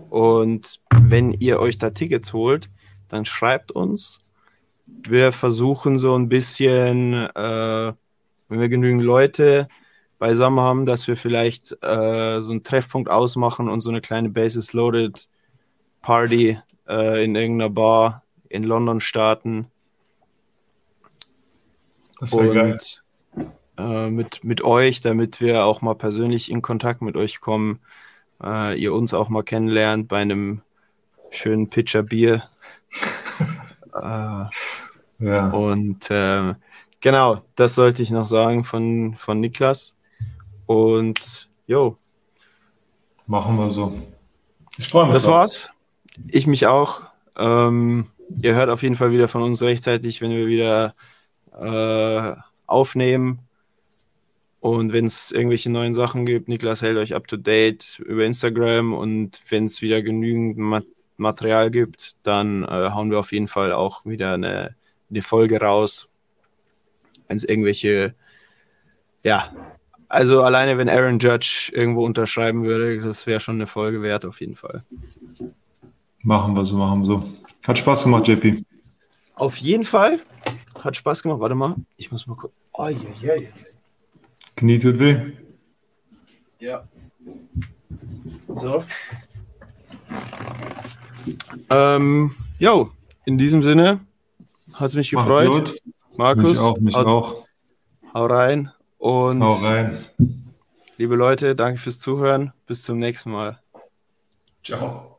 [0.09, 2.69] Und wenn ihr euch da Tickets holt,
[3.07, 4.23] dann schreibt uns.
[4.85, 7.93] Wir versuchen so ein bisschen, äh,
[8.49, 9.67] wenn wir genügend Leute
[10.19, 14.73] beisammen haben, dass wir vielleicht äh, so einen Treffpunkt ausmachen und so eine kleine Bases
[14.73, 15.27] Loaded
[16.01, 19.67] Party äh, in irgendeiner Bar in London starten
[22.19, 22.77] Das wäre geil.
[23.77, 27.79] äh, mit, mit euch, damit wir auch mal persönlich in Kontakt mit euch kommen,
[28.43, 30.61] äh, ihr uns auch mal kennenlernt bei einem
[31.29, 32.43] schönen Pitcher Bier.
[33.93, 34.45] äh,
[35.19, 35.49] Ja.
[35.49, 36.55] und ähm,
[37.01, 39.95] genau, das sollte ich noch sagen von, von Niklas.
[40.65, 41.97] Und jo,
[43.27, 43.91] Machen wir so.
[44.77, 45.13] Ich freue mich.
[45.13, 45.33] das drauf.
[45.33, 45.69] war's.
[46.27, 47.01] Ich mich auch.
[47.37, 48.07] Ähm,
[48.41, 50.93] ihr hört auf jeden Fall wieder von uns rechtzeitig, wenn wir wieder
[51.59, 52.35] äh,
[52.67, 53.39] aufnehmen.
[54.59, 58.93] Und wenn es irgendwelche neuen Sachen gibt, Niklas hält euch up to date über Instagram.
[58.93, 60.81] Und wenn es wieder genügend Ma
[61.17, 64.75] Material gibt, dann äh, hauen wir auf jeden Fall auch wieder eine,
[65.09, 66.09] eine Folge raus.
[67.27, 68.15] Wenn es irgendwelche,
[69.23, 69.49] ja,
[70.09, 74.41] also alleine wenn Aaron Judge irgendwo unterschreiben würde, das wäre schon eine Folge wert auf
[74.41, 74.83] jeden Fall.
[76.21, 77.23] Machen wir so, machen wir so.
[77.65, 78.63] Hat Spaß gemacht, JP.
[79.35, 80.19] Auf jeden Fall.
[80.83, 81.39] Hat Spaß gemacht.
[81.39, 81.75] Warte mal.
[81.97, 82.55] Ich muss mal gucken.
[82.73, 83.47] Oh, je, je.
[84.55, 85.33] Knie tut weh.
[86.59, 86.87] Ja.
[88.47, 88.83] So.
[91.69, 92.91] Ähm, jo,
[93.25, 93.99] in diesem Sinne
[94.73, 95.73] hat es mich gefreut.
[96.17, 97.47] Markus, Mich auch, mich haut- auch.
[98.13, 100.05] hau rein und Hau rein.
[100.97, 102.53] Liebe Leute, danke fürs Zuhören.
[102.67, 103.59] Bis zum nächsten Mal.
[104.63, 105.14] Ciao.